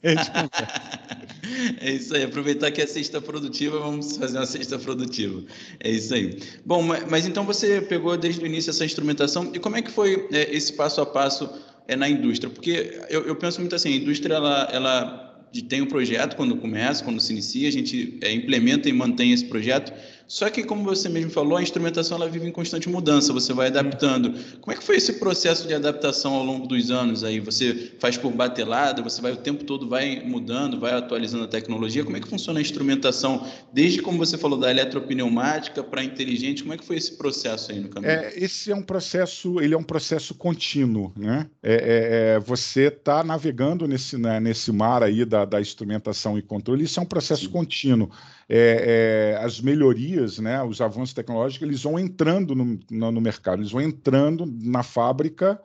É 1.79 1.91
isso 1.91 2.15
aí, 2.15 2.23
aproveitar 2.23 2.71
que 2.71 2.81
é 2.81 2.87
sexta 2.87 3.21
produtiva, 3.21 3.79
vamos 3.79 4.17
fazer 4.17 4.37
uma 4.37 4.45
sexta 4.45 4.79
produtiva. 4.79 5.43
É 5.79 5.91
isso 5.91 6.13
aí. 6.13 6.39
Bom, 6.65 6.81
mas 7.09 7.27
então 7.27 7.45
você 7.45 7.81
pegou 7.81 8.15
desde 8.17 8.41
o 8.41 8.45
início 8.45 8.69
essa 8.69 8.85
instrumentação, 8.85 9.51
e 9.53 9.59
como 9.59 9.75
é 9.75 9.81
que 9.81 9.91
foi 9.91 10.27
é, 10.31 10.55
esse 10.55 10.73
passo 10.73 11.01
a 11.01 11.05
passo 11.05 11.49
é, 11.87 11.95
na 11.95 12.09
indústria? 12.09 12.49
Porque 12.49 12.99
eu, 13.09 13.27
eu 13.27 13.35
penso 13.35 13.59
muito 13.59 13.75
assim, 13.75 13.93
a 13.93 13.95
indústria, 13.95 14.35
ela, 14.35 14.69
ela 14.71 15.31
tem 15.67 15.81
um 15.81 15.87
projeto 15.87 16.35
quando 16.35 16.55
começa, 16.55 17.03
quando 17.03 17.19
se 17.19 17.33
inicia, 17.33 17.67
a 17.67 17.71
gente 17.71 18.17
é, 18.21 18.31
implementa 18.31 18.87
e 18.87 18.93
mantém 18.93 19.33
esse 19.33 19.45
projeto, 19.45 19.91
Só 20.31 20.49
que, 20.49 20.63
como 20.63 20.85
você 20.85 21.09
mesmo 21.09 21.29
falou, 21.29 21.57
a 21.57 21.61
instrumentação 21.61 22.15
ela 22.15 22.29
vive 22.29 22.47
em 22.47 22.53
constante 22.53 22.87
mudança, 22.87 23.33
você 23.33 23.51
vai 23.51 23.67
adaptando. 23.67 24.33
Como 24.61 24.71
é 24.71 24.79
que 24.79 24.83
foi 24.83 24.95
esse 24.95 25.19
processo 25.19 25.67
de 25.67 25.73
adaptação 25.73 26.33
ao 26.33 26.45
longo 26.45 26.65
dos 26.65 26.89
anos 26.89 27.21
aí? 27.21 27.41
Você 27.41 27.91
faz 27.99 28.15
por 28.15 28.31
batelada, 28.31 29.01
você 29.01 29.21
vai 29.21 29.33
o 29.33 29.35
tempo 29.35 29.65
todo 29.65 29.89
vai 29.89 30.21
mudando, 30.23 30.79
vai 30.79 30.93
atualizando 30.93 31.43
a 31.43 31.47
tecnologia. 31.49 32.05
Como 32.05 32.15
é 32.15 32.21
que 32.21 32.29
funciona 32.29 32.59
a 32.59 32.61
instrumentação, 32.61 33.45
desde 33.73 34.01
como 34.01 34.17
você 34.17 34.37
falou, 34.37 34.57
da 34.57 34.71
eletropneumática 34.71 35.83
para 35.83 36.01
inteligente? 36.01 36.63
Como 36.63 36.75
é 36.75 36.77
que 36.77 36.85
foi 36.85 36.95
esse 36.95 37.17
processo 37.17 37.73
aí 37.73 37.81
no 37.81 37.89
caminho? 37.89 38.13
É, 38.13 38.31
esse 38.33 38.71
é 38.71 38.75
um 38.75 38.83
processo, 38.83 39.59
ele 39.59 39.73
é 39.73 39.77
um 39.77 39.83
processo 39.83 40.33
contínuo, 40.33 41.11
né? 41.13 41.45
É, 41.61 41.73
é, 41.73 42.35
é 42.35 42.39
você 42.39 42.83
está 42.83 43.21
navegando 43.21 43.85
nesse, 43.85 44.17
né, 44.17 44.39
nesse 44.39 44.71
mar 44.71 45.03
aí 45.03 45.25
da, 45.25 45.43
da 45.43 45.59
instrumentação 45.59 46.37
e 46.37 46.41
controle, 46.41 46.85
isso 46.85 47.01
é 47.01 47.03
um 47.03 47.05
processo 47.05 47.43
Sim. 47.43 47.51
contínuo. 47.51 48.09
É, 48.53 49.37
é, 49.37 49.45
as 49.45 49.61
melhorias, 49.61 50.37
né, 50.37 50.61
os 50.61 50.81
avanços 50.81 51.13
tecnológicos, 51.13 51.65
eles 51.65 51.83
vão 51.83 51.97
entrando 51.97 52.53
no, 52.53 52.77
no, 52.91 53.09
no 53.09 53.21
mercado, 53.21 53.61
eles 53.61 53.71
vão 53.71 53.79
entrando 53.79 54.45
na 54.45 54.83
fábrica 54.83 55.57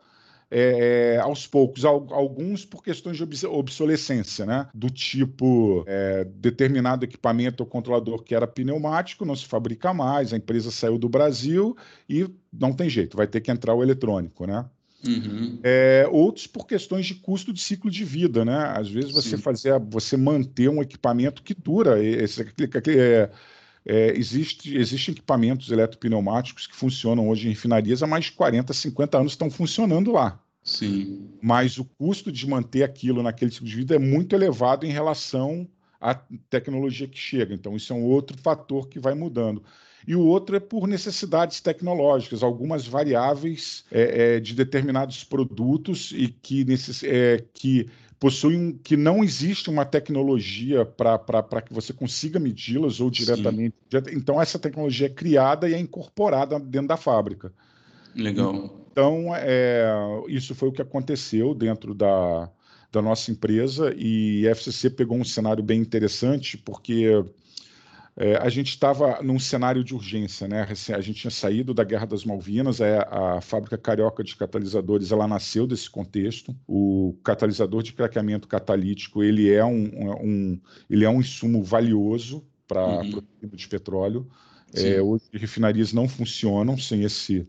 é, 0.49 1.15
é 1.15 1.19
aos 1.19 1.49
poucos, 1.49 1.85
alguns 1.85 2.65
por 2.65 2.85
questões 2.85 3.17
de 3.17 3.47
obsolescência, 3.49 4.47
né? 4.47 4.69
Do 4.73 4.89
tipo 4.89 5.83
é, 5.85 6.25
determinado 6.25 7.05
equipamento 7.05 7.65
ou 7.65 7.69
controlador 7.69 8.23
que 8.23 8.37
era 8.37 8.47
pneumático 8.47 9.25
não 9.25 9.35
se 9.35 9.47
fabrica 9.47 9.93
mais, 9.93 10.33
a 10.33 10.37
empresa 10.37 10.71
saiu 10.71 10.97
do 10.97 11.09
Brasil 11.09 11.77
e 12.09 12.31
não 12.53 12.73
tem 12.73 12.89
jeito, 12.89 13.17
vai 13.17 13.27
ter 13.27 13.41
que 13.41 13.51
entrar 13.51 13.75
o 13.75 13.83
eletrônico, 13.83 14.47
né? 14.47 14.65
Uhum. 15.11 15.59
É, 15.63 16.09
outros 16.11 16.47
por 16.47 16.67
questões 16.67 17.07
de 17.07 17.15
custo 17.15 17.53
de 17.53 17.61
ciclo 17.61 17.91
de 17.91 18.05
vida, 18.05 18.45
né? 18.45 18.73
Às 18.77 18.89
vezes 18.89 19.13
você 19.13 19.37
Sim. 19.37 19.43
fazer, 19.43 19.79
você 19.81 20.17
manter 20.17 20.69
um 20.69 20.83
equipamento 20.83 21.43
que 21.43 21.55
dura, 21.55 22.03
esse, 22.03 22.43
é, 22.43 23.31
é, 23.85 24.19
existe, 24.19 24.77
existem 24.77 25.13
equipamentos 25.13 25.71
eletropneumáticos 25.71 26.67
que 26.67 26.77
funcionam 26.77 27.29
hoje 27.29 27.47
em 27.47 27.51
refinarias 27.51 28.03
há 28.03 28.07
mais 28.07 28.27
de 28.27 28.33
40, 28.33 28.73
50 28.73 29.19
anos 29.19 29.33
estão 29.33 29.51
funcionando 29.51 30.13
lá. 30.13 30.41
Sim. 30.63 31.31
Mas 31.41 31.79
o 31.79 31.85
custo 31.85 32.33
de 32.33 32.47
manter 32.49 32.83
aquilo 32.83 33.23
naquele 33.23 33.53
ciclo 33.53 33.69
de 33.69 33.77
vida 33.77 33.95
é 33.95 33.99
muito 33.99 34.35
elevado 34.35 34.85
em 34.85 34.91
relação 34.91 35.69
à 36.01 36.15
tecnologia 36.51 37.07
que 37.07 37.19
chega. 37.19 37.55
Então, 37.55 37.77
isso 37.77 37.93
é 37.93 37.97
um 37.97 38.03
outro 38.03 38.37
fator 38.43 38.89
que 38.89 38.99
vai 38.99 39.15
mudando 39.15 39.63
e 40.07 40.15
o 40.15 40.21
outro 40.21 40.55
é 40.57 40.61
por 40.61 40.87
necessidades 40.87 41.61
tecnológicas, 41.61 42.43
algumas 42.43 42.87
variáveis 42.87 43.85
é, 43.91 44.37
é, 44.37 44.41
de 44.41 44.55
determinados 44.55 45.25
produtos 45.25 46.13
e 46.15 46.29
que, 46.29 46.65
necess, 46.65 47.03
é, 47.03 47.45
que 47.53 47.89
possuem 48.21 48.79
que 48.83 48.97
não 48.97 49.23
existe 49.25 49.69
uma 49.69 49.85
tecnologia 49.85 50.87
para 50.87 51.61
que 51.61 51.73
você 51.73 51.93
consiga 51.93 52.39
medi-las 52.39 53.01
ou 53.01 53.11
diretamente. 53.11 53.75
Sim. 53.91 53.99
Então, 54.13 54.41
essa 54.41 54.59
tecnologia 54.59 55.07
é 55.07 55.11
criada 55.11 55.69
e 55.69 55.75
é 55.75 55.79
incorporada 55.79 56.59
dentro 56.59 56.89
da 56.89 56.97
fábrica. 56.97 57.53
Legal. 58.15 58.87
Então, 58.91 59.35
é, 59.35 59.93
isso 60.29 60.55
foi 60.55 60.69
o 60.69 60.73
que 60.73 60.81
aconteceu 60.81 61.53
dentro 61.53 61.95
da, 61.95 62.49
da 62.91 63.03
nossa 63.03 63.31
empresa 63.31 63.93
e 63.97 64.47
a 64.49 64.53
FCC 64.53 64.89
pegou 64.89 65.19
um 65.19 65.25
cenário 65.25 65.63
bem 65.63 65.81
interessante, 65.81 66.57
porque 66.57 67.23
é, 68.19 68.37
a 68.37 68.49
gente 68.49 68.71
estava 68.71 69.23
num 69.23 69.39
cenário 69.39 69.85
de 69.85 69.95
urgência, 69.95 70.49
né? 70.49 70.67
A 70.95 71.01
gente 71.03 71.21
tinha 71.21 71.31
saído 71.31 71.75
da 71.75 71.85
Guerra 71.85 72.07
das 72.07 72.25
Malvinas, 72.25 72.81
é, 72.81 72.99
a 73.11 73.43
fábrica 73.43 73.77
carioca 73.77 74.25
de 74.25 74.35
catalisadores, 74.35 75.13
ela 75.13 75.29
nasceu 75.29 75.67
desse 75.67 75.91
contexto. 75.91 76.57
O 76.67 77.15
catalisador 77.23 77.83
de 77.83 77.93
craqueamento 77.93 78.49
catalítico, 78.49 79.23
ele 79.23 79.53
é 79.53 79.65
um, 79.65 80.17
um 80.23 80.61
ele 80.89 81.05
é 81.05 81.11
um 81.11 81.21
insumo 81.21 81.63
valioso 81.63 82.43
para 82.67 82.87
uhum. 82.87 83.11
produzir 83.11 83.57
de 83.57 83.69
petróleo. 83.69 84.27
É, 84.75 85.01
hoje, 85.01 85.25
refinarias 85.33 85.93
não 85.93 86.09
funcionam 86.09 86.77
sem 86.79 87.03
esse 87.03 87.47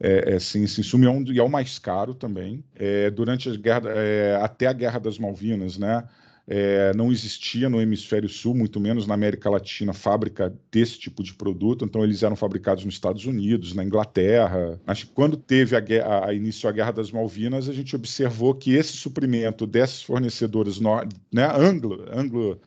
é, 0.00 0.34
é, 0.34 0.38
sem 0.38 0.64
esse 0.64 0.80
insumo 0.80 1.04
e 1.04 1.06
é, 1.06 1.10
um, 1.10 1.24
é 1.36 1.42
o 1.42 1.48
mais 1.48 1.78
caro 1.78 2.14
também. 2.14 2.64
É, 2.74 3.10
durante 3.10 3.50
a 3.50 3.54
guerra, 3.54 3.90
é, 3.90 4.36
até 4.36 4.66
a 4.66 4.72
Guerra 4.72 4.98
das 4.98 5.18
Malvinas, 5.18 5.76
né? 5.76 6.06
É, 6.48 6.92
não 6.94 7.10
existia 7.10 7.68
no 7.68 7.80
hemisfério 7.80 8.28
sul, 8.28 8.54
muito 8.54 8.78
menos 8.78 9.04
na 9.04 9.14
América 9.14 9.50
Latina, 9.50 9.92
fábrica 9.92 10.54
desse 10.70 10.96
tipo 10.96 11.22
de 11.22 11.34
produto. 11.34 11.84
Então, 11.84 12.04
eles 12.04 12.22
eram 12.22 12.36
fabricados 12.36 12.84
nos 12.84 12.94
Estados 12.94 13.26
Unidos, 13.26 13.74
na 13.74 13.82
Inglaterra. 13.82 14.80
Acho 14.86 15.06
que 15.06 15.12
quando 15.12 15.36
teve 15.36 15.74
a, 15.74 15.80
guerra, 15.80 16.26
a 16.26 16.32
início 16.32 16.68
a 16.68 16.72
Guerra 16.72 16.92
das 16.92 17.10
Malvinas, 17.10 17.68
a 17.68 17.72
gente 17.72 17.96
observou 17.96 18.54
que 18.54 18.74
esse 18.74 18.92
suprimento 18.92 19.66
desses 19.66 20.02
fornecedores 20.02 20.78
né, 20.78 21.46
anglo, 21.52 22.04
anglo 22.12 22.60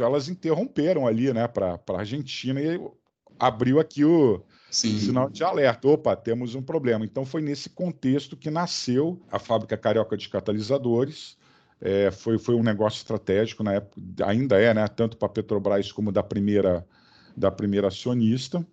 elas 0.00 0.28
interromperam 0.28 1.06
ali 1.06 1.32
né, 1.32 1.46
para 1.46 1.78
a 1.88 1.98
Argentina 1.98 2.60
e 2.60 2.80
abriu 3.38 3.78
aqui 3.78 4.04
o, 4.04 4.42
Sim. 4.70 4.98
sinal 4.98 5.30
de 5.30 5.44
alerta. 5.44 5.88
Opa, 5.88 6.16
temos 6.16 6.54
um 6.54 6.62
problema. 6.62 7.04
Então, 7.04 7.24
foi 7.24 7.40
nesse 7.40 7.68
contexto 7.70 8.36
que 8.36 8.50
nasceu 8.50 9.20
a 9.30 9.38
fábrica 9.38 9.76
carioca 9.76 10.16
de 10.16 10.28
catalisadores 10.28 11.37
é, 11.80 12.10
foi, 12.10 12.38
foi 12.38 12.54
um 12.54 12.62
negócio 12.62 12.98
estratégico 12.98 13.62
na 13.62 13.74
época, 13.74 14.00
ainda 14.24 14.60
é, 14.60 14.74
né, 14.74 14.86
tanto 14.88 15.16
para 15.16 15.26
a 15.26 15.30
Petrobras 15.30 15.92
como 15.92 16.10
da 16.10 16.22
primeira, 16.22 16.84
da 17.36 17.50
primeira 17.50 17.88
acionista. 17.88 18.66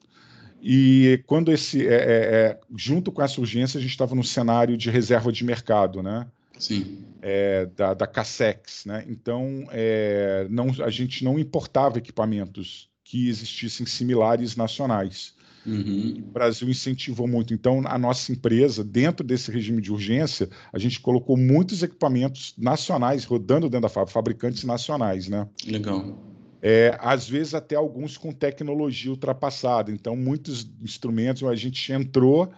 E 0.62 1.22
quando 1.28 1.52
esse, 1.52 1.88
é, 1.88 1.94
é, 1.94 1.96
é 1.96 2.60
junto 2.76 3.12
com 3.12 3.22
essa 3.22 3.40
urgência, 3.40 3.78
a 3.78 3.82
gente 3.82 3.92
estava 3.92 4.16
no 4.16 4.24
cenário 4.24 4.76
de 4.76 4.90
reserva 4.90 5.32
de 5.32 5.44
mercado, 5.44 6.02
né? 6.02 6.26
Sim. 6.58 7.06
É, 7.22 7.68
da, 7.68 7.94
da 7.94 8.08
Cassex, 8.08 8.86
né? 8.86 9.06
Então, 9.08 9.68
é, 9.70 10.48
não, 10.50 10.68
a 10.84 10.90
gente 10.90 11.24
não 11.24 11.38
importava 11.38 12.00
equipamentos 12.00 12.90
que 13.04 13.30
existissem 13.30 13.86
similares 13.86 14.56
nacionais. 14.56 15.35
Uhum. 15.66 16.24
O 16.28 16.32
Brasil 16.32 16.70
incentivou 16.70 17.28
muito. 17.28 17.54
Então, 17.54 17.82
a 17.86 17.98
nossa 17.98 18.32
empresa, 18.32 18.84
dentro 18.84 19.26
desse 19.26 19.52
regime 19.52 19.82
de 19.82 19.92
urgência, 19.92 20.50
a 20.72 20.78
gente 20.78 21.00
colocou 21.00 21.36
muitos 21.36 21.82
equipamentos 21.82 22.54
nacionais 22.58 23.26
rodando 23.26 23.68
dentro 23.68 23.82
da 23.82 23.90
fábrica, 23.90 24.14
fabricantes 24.14 24.64
nacionais, 24.64 25.28
né? 25.28 25.48
Legal. 25.66 26.18
É, 26.62 26.98
às 27.00 27.28
vezes 27.28 27.54
até 27.54 27.76
alguns 27.76 28.18
com 28.18 28.32
tecnologia 28.32 29.12
ultrapassada. 29.12 29.92
Então, 29.92 30.16
muitos 30.16 30.68
instrumentos 30.82 31.44
a 31.44 31.56
gente 31.56 31.92
entrou, 31.92 32.52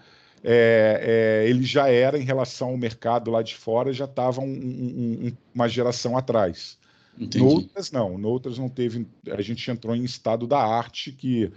é, 0.43 1.43
é, 1.45 1.49
ele 1.49 1.63
já 1.63 1.89
era 1.89 2.17
em 2.17 2.23
relação 2.23 2.69
ao 2.69 2.77
mercado 2.77 3.31
lá 3.31 3.41
de 3.41 3.55
fora, 3.55 3.91
já 3.91 4.05
estava 4.05 4.41
um, 4.41 4.45
um, 4.45 5.31
uma 5.53 5.67
geração 5.67 6.17
atrás. 6.17 6.77
Entendi. 7.19 7.43
Noutras 7.43 7.91
não, 7.91 8.17
noutras 8.17 8.57
não 8.59 8.69
teve. 8.69 9.07
A 9.29 9.41
gente 9.41 9.69
entrou 9.71 9.95
em 9.95 10.03
estado 10.03 10.45
da 10.45 10.59
arte 10.59 11.11
que 11.11 11.51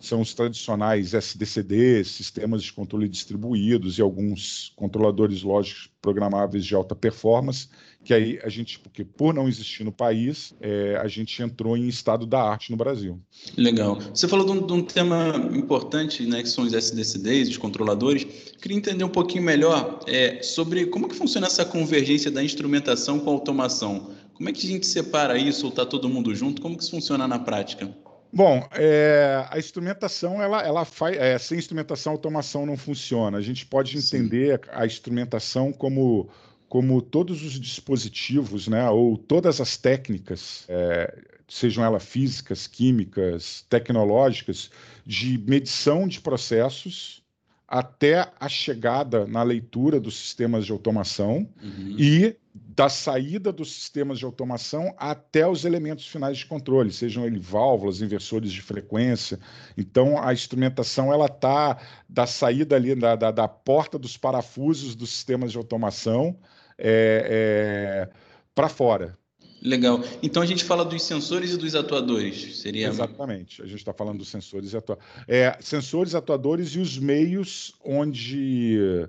são 0.00 0.22
os 0.22 0.32
tradicionais 0.32 1.12
SDCD, 1.12 2.02
sistemas 2.04 2.62
de 2.62 2.72
controle 2.72 3.06
distribuídos 3.06 3.98
e 3.98 4.02
alguns 4.02 4.72
controladores 4.74 5.42
lógicos 5.42 5.90
programáveis 6.00 6.64
de 6.64 6.74
alta 6.74 6.96
performance, 6.96 7.68
que 8.02 8.14
aí 8.14 8.40
a 8.42 8.48
gente, 8.48 8.78
porque 8.78 9.04
por 9.04 9.34
não 9.34 9.46
existir 9.46 9.84
no 9.84 9.92
país, 9.92 10.54
é, 10.58 10.96
a 10.96 11.06
gente 11.06 11.42
entrou 11.42 11.76
em 11.76 11.86
estado 11.86 12.24
da 12.24 12.42
arte 12.42 12.70
no 12.70 12.76
Brasil. 12.78 13.20
Legal. 13.58 13.98
Você 14.14 14.26
falou 14.26 14.46
de 14.46 14.52
um, 14.52 14.66
de 14.66 14.72
um 14.72 14.82
tema 14.82 15.36
importante, 15.54 16.24
né, 16.24 16.42
que 16.42 16.48
são 16.48 16.64
os 16.64 16.72
SDCDs, 16.72 17.50
os 17.50 17.58
controladores. 17.58 18.26
Queria 18.60 18.78
entender 18.78 19.04
um 19.04 19.10
pouquinho 19.10 19.44
melhor 19.44 20.00
é, 20.06 20.42
sobre 20.42 20.86
como 20.86 21.08
que 21.08 21.14
funciona 21.14 21.46
essa 21.46 21.64
convergência 21.64 22.30
da 22.30 22.42
instrumentação 22.42 23.20
com 23.20 23.28
a 23.28 23.34
automação. 23.34 24.10
Como 24.32 24.48
é 24.48 24.52
que 24.52 24.66
a 24.66 24.70
gente 24.70 24.86
separa 24.86 25.36
isso 25.36 25.66
ou 25.66 25.70
está 25.70 25.84
todo 25.84 26.08
mundo 26.08 26.34
junto? 26.34 26.62
Como 26.62 26.74
que 26.74 26.82
isso 26.82 26.92
funciona 26.92 27.28
na 27.28 27.38
prática? 27.38 27.94
Bom, 28.32 28.66
é, 28.72 29.44
a 29.50 29.58
instrumentação, 29.58 30.40
ela, 30.40 30.62
ela 30.62 30.84
faz. 30.84 31.16
É, 31.16 31.36
sem 31.38 31.58
instrumentação, 31.58 32.12
a 32.12 32.14
automação 32.14 32.64
não 32.64 32.76
funciona. 32.76 33.38
A 33.38 33.42
gente 33.42 33.66
pode 33.66 33.96
entender 33.98 34.60
Sim. 34.64 34.70
a 34.72 34.86
instrumentação 34.86 35.72
como, 35.72 36.28
como 36.68 37.02
todos 37.02 37.42
os 37.42 37.58
dispositivos, 37.58 38.68
né, 38.68 38.88
ou 38.88 39.18
todas 39.18 39.60
as 39.60 39.76
técnicas, 39.76 40.64
é, 40.68 41.12
sejam 41.48 41.84
elas 41.84 42.04
físicas, 42.04 42.68
químicas, 42.68 43.66
tecnológicas, 43.68 44.70
de 45.04 45.36
medição 45.38 46.06
de 46.06 46.20
processos 46.20 47.20
até 47.66 48.28
a 48.38 48.48
chegada 48.48 49.26
na 49.26 49.42
leitura 49.42 50.00
dos 50.00 50.16
sistemas 50.16 50.66
de 50.66 50.72
automação 50.72 51.48
uhum. 51.62 51.96
e 51.98 52.36
da 52.74 52.88
saída 52.88 53.50
dos 53.50 53.72
sistemas 53.72 54.18
de 54.18 54.24
automação 54.24 54.94
até 54.96 55.46
os 55.46 55.64
elementos 55.64 56.06
finais 56.06 56.38
de 56.38 56.46
controle, 56.46 56.92
sejam 56.92 57.26
eles 57.26 57.44
válvulas, 57.44 58.00
inversores 58.00 58.52
de 58.52 58.62
frequência. 58.62 59.40
Então, 59.76 60.22
a 60.22 60.32
instrumentação 60.32 61.12
ela 61.12 61.26
está 61.26 61.80
da 62.08 62.26
saída 62.26 62.76
ali 62.76 62.94
da, 62.94 63.16
da, 63.16 63.30
da, 63.32 63.48
porta 63.48 63.98
dos 63.98 64.16
parafusos 64.16 64.94
dos 64.94 65.10
sistemas 65.10 65.50
de 65.50 65.58
automação 65.58 66.38
é, 66.78 68.06
é, 68.08 68.14
para 68.54 68.68
fora. 68.68 69.18
Legal. 69.62 70.02
Então 70.22 70.42
a 70.42 70.46
gente 70.46 70.64
fala 70.64 70.84
dos 70.84 71.02
sensores 71.02 71.52
e 71.52 71.56
dos 71.58 71.74
atuadores, 71.74 72.60
seria? 72.60 72.88
Exatamente. 72.88 73.60
A 73.60 73.66
gente 73.66 73.78
está 73.78 73.92
falando 73.92 74.18
dos 74.18 74.28
sensores 74.28 74.72
e 74.72 74.76
atuadores. 74.76 75.10
É, 75.28 75.58
sensores, 75.60 76.14
atuadores 76.14 76.70
e 76.70 76.78
os 76.78 76.96
meios 76.96 77.74
onde 77.84 79.06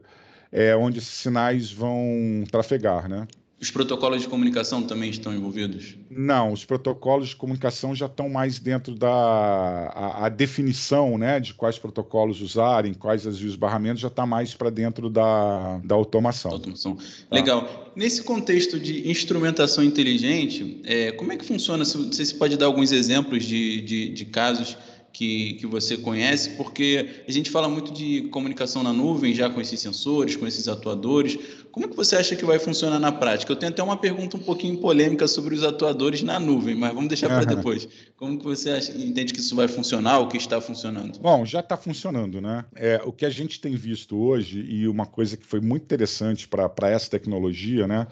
é, 0.51 0.75
onde 0.75 0.99
esses 0.99 1.13
sinais 1.13 1.71
vão 1.71 2.43
trafegar, 2.51 3.07
né? 3.07 3.25
Os 3.61 3.69
protocolos 3.69 4.23
de 4.23 4.27
comunicação 4.27 4.81
também 4.81 5.11
estão 5.11 5.31
envolvidos? 5.31 5.95
Não, 6.09 6.51
os 6.51 6.65
protocolos 6.65 7.29
de 7.29 7.35
comunicação 7.35 7.93
já 7.93 8.07
estão 8.07 8.27
mais 8.27 8.57
dentro 8.57 8.95
da 8.95 9.11
a, 9.11 10.25
a 10.25 10.29
definição 10.29 11.15
né, 11.15 11.39
de 11.39 11.53
quais 11.53 11.77
protocolos 11.77 12.41
usarem, 12.41 12.91
quais 12.95 13.23
os 13.27 13.55
barramentos, 13.55 14.01
já 14.01 14.07
está 14.07 14.25
mais 14.25 14.55
para 14.55 14.71
dentro 14.71 15.11
da, 15.11 15.77
da 15.83 15.93
automação. 15.93 16.53
automação. 16.53 16.95
Tá. 16.95 17.03
Legal. 17.31 17.91
Nesse 17.95 18.23
contexto 18.23 18.79
de 18.79 19.07
instrumentação 19.07 19.83
inteligente, 19.83 20.81
é, 20.83 21.11
como 21.11 21.31
é 21.31 21.37
que 21.37 21.45
funciona? 21.45 21.85
Você 21.85 22.25
se 22.25 22.33
pode 22.33 22.57
dar 22.57 22.65
alguns 22.65 22.91
exemplos 22.91 23.45
de, 23.45 23.81
de, 23.81 24.09
de 24.09 24.25
casos 24.25 24.75
que, 25.13 25.53
que 25.53 25.67
você 25.67 25.97
conhece, 25.97 26.51
porque 26.51 27.23
a 27.27 27.31
gente 27.31 27.49
fala 27.49 27.67
muito 27.67 27.91
de 27.91 28.23
comunicação 28.29 28.81
na 28.83 28.93
nuvem, 28.93 29.33
já 29.33 29.49
com 29.49 29.59
esses 29.59 29.79
sensores, 29.79 30.35
com 30.35 30.47
esses 30.47 30.67
atuadores. 30.67 31.37
Como 31.71 31.85
é 31.85 31.89
que 31.89 31.95
você 31.95 32.15
acha 32.15 32.35
que 32.35 32.45
vai 32.45 32.59
funcionar 32.59 32.99
na 32.99 33.11
prática? 33.11 33.51
Eu 33.51 33.55
tenho 33.55 33.71
até 33.71 33.83
uma 33.83 33.97
pergunta 33.97 34.37
um 34.37 34.41
pouquinho 34.41 34.77
polêmica 34.77 35.27
sobre 35.27 35.55
os 35.55 35.63
atuadores 35.63 36.21
na 36.21 36.39
nuvem, 36.39 36.75
mas 36.75 36.93
vamos 36.93 37.09
deixar 37.09 37.27
para 37.27 37.45
depois. 37.55 37.87
Como 38.15 38.37
que 38.37 38.43
você 38.43 38.71
acha, 38.71 38.91
entende 38.97 39.33
que 39.33 39.39
isso 39.39 39.55
vai 39.55 39.67
funcionar, 39.67 40.19
o 40.19 40.27
que 40.27 40.37
está 40.37 40.59
funcionando? 40.59 41.19
Bom, 41.19 41.45
já 41.45 41.59
está 41.59 41.77
funcionando, 41.77 42.41
né? 42.41 42.65
É, 42.75 43.01
o 43.05 43.11
que 43.11 43.25
a 43.25 43.29
gente 43.29 43.59
tem 43.59 43.75
visto 43.75 44.17
hoje, 44.17 44.65
e 44.67 44.87
uma 44.87 45.05
coisa 45.05 45.37
que 45.37 45.45
foi 45.45 45.59
muito 45.59 45.83
interessante 45.83 46.47
para 46.47 46.89
essa 46.89 47.09
tecnologia, 47.09 47.87
né? 47.87 48.07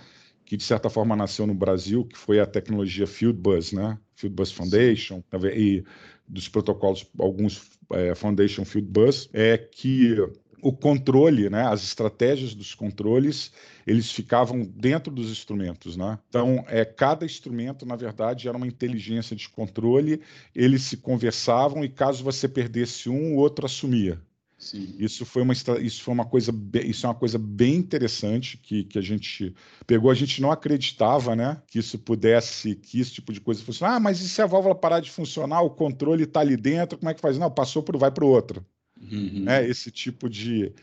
que 0.50 0.58
de 0.58 0.64
certa 0.64 0.90
forma 0.90 1.16
nasceu 1.16 1.46
no 1.46 1.54
Brasil, 1.54 2.04
que 2.04 2.18
foi 2.18 2.40
a 2.40 2.46
tecnologia 2.46 3.06
Fieldbus, 3.06 3.72
né? 3.72 4.00
Fieldbus 4.16 4.52
Foundation, 4.52 5.24
e 5.56 5.84
dos 6.30 6.48
protocolos, 6.48 7.06
alguns 7.18 7.72
é, 7.92 8.14
Foundation 8.14 8.64
Field 8.64 8.88
Bus, 8.88 9.30
é 9.34 9.58
que 9.58 10.16
o 10.62 10.72
controle, 10.74 11.50
né, 11.50 11.64
as 11.64 11.84
estratégias 11.84 12.54
dos 12.54 12.76
controles, 12.76 13.52
eles 13.88 14.12
ficavam 14.12 14.62
dentro 14.62 15.12
dos 15.12 15.32
instrumentos, 15.32 15.96
né? 15.96 16.20
Então, 16.28 16.64
é 16.68 16.84
cada 16.86 17.26
instrumento, 17.26 17.86
na 17.86 17.96
verdade, 17.96 18.48
era 18.48 18.58
uma 18.58 18.68
inteligência 18.68 19.36
de 19.36 19.48
controle, 19.50 20.22
eles 20.54 20.84
se 20.84 20.98
conversavam 20.98 21.84
e 21.84 21.90
caso 21.90 22.24
você 22.24 22.48
perdesse 22.48 23.10
um, 23.10 23.36
o 23.36 23.38
outro 23.38 23.66
assumia. 23.66 24.22
Sim. 24.60 24.94
Isso 25.00 25.26
foi 25.26 25.42
uma 25.42 25.54
isso 25.54 26.04
foi 26.04 26.14
uma 26.14 26.26
coisa 26.26 26.54
isso 26.84 27.06
é 27.06 27.10
uma 27.10 27.16
coisa 27.16 27.40
bem 27.40 27.76
interessante 27.76 28.58
que, 28.58 28.84
que 28.84 29.00
a 29.00 29.02
gente 29.02 29.56
pegou. 29.88 30.12
A 30.12 30.14
gente 30.14 30.42
não 30.42 30.52
acreditava, 30.52 31.34
né, 31.34 31.62
que 31.66 31.80
isso 31.80 31.98
pudesse 31.98 32.76
que 32.76 33.00
esse 33.00 33.14
tipo 33.14 33.32
de 33.32 33.40
coisa 33.40 33.64
fosse. 33.64 33.86
Ah, 33.86 34.02
mas 34.02 34.20
e 34.20 34.28
se 34.28 34.42
a 34.42 34.46
válvula 34.46 34.76
parar 34.76 35.00
de 35.00 35.10
funcionar, 35.10 35.62
o 35.62 35.70
controle 35.70 36.26
está 36.26 36.42
ali 36.42 36.58
dentro, 36.58 36.98
como 36.98 37.10
é 37.10 37.14
que 37.14 37.22
faz? 37.22 37.38
Não, 37.38 37.50
passou 37.50 37.82
por 37.82 37.98
vai 37.98 38.12
para 38.12 38.26
o 38.26 38.28
outro. 38.28 38.66
Uhum. 39.02 39.44
Né? 39.46 39.66
Esse 39.66 39.90
tipo 39.90 40.30
de, 40.30 40.74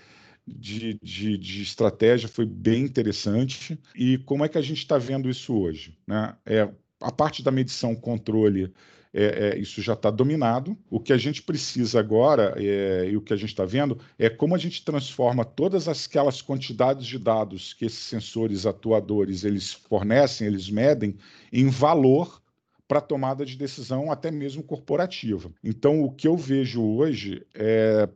de, 0.46 0.98
de, 1.02 1.36
de, 1.36 1.62
estratégia 1.62 2.30
foi 2.30 2.46
bem 2.46 2.82
interessante. 2.82 3.78
E 3.94 4.16
como 4.18 4.42
é 4.42 4.48
que 4.48 4.56
a 4.56 4.62
gente 4.62 4.78
está 4.78 4.96
vendo 4.96 5.28
isso 5.28 5.54
hoje? 5.54 5.94
Né? 6.06 6.34
É, 6.46 6.66
a 6.98 7.12
parte 7.12 7.42
da 7.42 7.50
medição 7.50 7.94
controle 7.94 8.72
é, 9.18 9.48
é, 9.48 9.58
isso 9.58 9.80
já 9.80 9.94
está 9.94 10.10
dominado. 10.10 10.76
O 10.90 11.00
que 11.00 11.10
a 11.10 11.16
gente 11.16 11.42
precisa 11.42 11.98
agora, 11.98 12.54
é, 12.58 13.08
e 13.10 13.16
o 13.16 13.22
que 13.22 13.32
a 13.32 13.36
gente 13.36 13.48
está 13.48 13.64
vendo, 13.64 13.98
é 14.18 14.28
como 14.28 14.54
a 14.54 14.58
gente 14.58 14.84
transforma 14.84 15.42
todas 15.42 15.88
aquelas 15.88 16.42
quantidades 16.42 17.06
de 17.06 17.18
dados 17.18 17.72
que 17.72 17.86
esses 17.86 18.00
sensores 18.00 18.66
atuadores 18.66 19.42
eles 19.42 19.72
fornecem, 19.72 20.46
eles 20.46 20.68
medem, 20.68 21.16
em 21.50 21.70
valor 21.70 22.42
para 22.86 23.00
tomada 23.00 23.46
de 23.46 23.56
decisão, 23.56 24.12
até 24.12 24.30
mesmo 24.30 24.62
corporativa. 24.62 25.50
Então, 25.64 26.02
o 26.02 26.12
que 26.12 26.28
eu 26.28 26.36
vejo 26.36 26.84
hoje 26.84 27.42
é. 27.54 28.06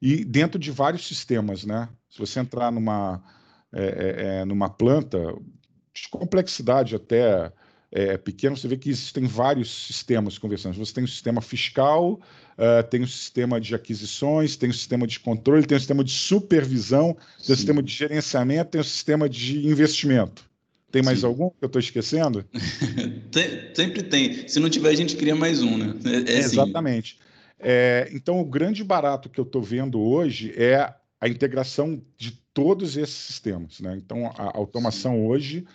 E 0.00 0.24
dentro 0.24 0.58
de 0.58 0.70
vários 0.70 1.06
sistemas, 1.06 1.64
né? 1.64 1.88
Se 2.08 2.18
você 2.18 2.40
entrar 2.40 2.70
numa, 2.72 3.22
é, 3.72 3.84
é, 3.84 4.40
é 4.40 4.44
numa 4.44 4.70
planta, 4.70 5.18
de 5.92 6.08
complexidade 6.08 6.94
até 6.94 7.52
é, 7.96 8.18
pequeno, 8.18 8.54
você 8.54 8.68
vê 8.68 8.76
que 8.76 8.90
existem 8.90 9.24
vários 9.24 9.86
sistemas 9.86 10.36
conversando. 10.36 10.74
Você 10.74 10.92
tem 10.92 11.02
o 11.02 11.08
sistema 11.08 11.40
fiscal, 11.40 12.20
uh, 12.58 12.86
tem 12.90 13.02
o 13.02 13.08
sistema 13.08 13.58
de 13.58 13.74
aquisições, 13.74 14.54
tem 14.54 14.68
o 14.68 14.74
sistema 14.74 15.06
de 15.06 15.18
controle, 15.18 15.66
tem 15.66 15.76
o 15.76 15.80
sistema 15.80 16.04
de 16.04 16.10
supervisão, 16.10 17.16
tem 17.42 17.54
o 17.54 17.56
sistema 17.56 17.82
de 17.82 17.90
gerenciamento, 17.90 18.72
tem 18.72 18.80
o 18.82 18.84
sistema 18.84 19.30
de 19.30 19.66
investimento. 19.66 20.44
Tem 20.92 21.02
mais 21.02 21.20
Sim. 21.20 21.26
algum 21.26 21.48
que 21.48 21.56
eu 21.62 21.68
estou 21.68 21.80
esquecendo? 21.80 22.44
tem, 23.32 23.74
sempre 23.74 24.02
tem. 24.02 24.46
Se 24.46 24.60
não 24.60 24.68
tiver, 24.68 24.90
a 24.90 24.94
gente 24.94 25.16
cria 25.16 25.34
mais 25.34 25.62
um, 25.62 25.78
né? 25.78 25.94
É, 26.04 26.34
é 26.34 26.38
assim. 26.40 26.60
Exatamente. 26.60 27.18
É, 27.58 28.10
então, 28.12 28.38
o 28.38 28.44
grande 28.44 28.84
barato 28.84 29.30
que 29.30 29.40
eu 29.40 29.44
estou 29.44 29.62
vendo 29.62 29.98
hoje 29.98 30.52
é 30.54 30.92
a 31.18 31.28
integração 31.28 32.02
de 32.18 32.32
todos 32.52 32.98
esses 32.98 33.16
sistemas. 33.16 33.80
Né? 33.80 33.94
Então, 33.96 34.26
a 34.36 34.54
automação 34.54 35.14
Sim. 35.14 35.26
hoje 35.26 35.66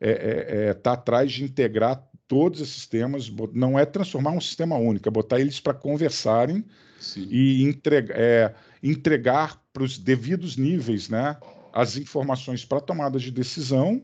está 0.00 0.90
é, 0.90 0.90
é, 0.90 0.90
é 0.90 0.92
atrás 0.92 1.32
de 1.32 1.44
integrar 1.44 2.02
todos 2.26 2.60
esses 2.60 2.74
sistemas, 2.74 3.30
não 3.52 3.78
é 3.78 3.84
transformar 3.84 4.30
um 4.30 4.40
sistema 4.40 4.76
único, 4.76 5.08
é 5.08 5.10
botar 5.10 5.40
eles 5.40 5.58
para 5.58 5.74
conversarem 5.74 6.64
Sim. 7.00 7.26
e 7.28 7.64
entregar, 7.64 8.16
é, 8.16 8.54
entregar 8.82 9.60
para 9.72 9.82
os 9.82 9.98
devidos 9.98 10.56
níveis 10.56 11.08
né, 11.08 11.36
as 11.72 11.96
informações 11.96 12.64
para 12.64 12.80
tomada 12.80 13.18
de 13.18 13.30
decisão 13.30 14.02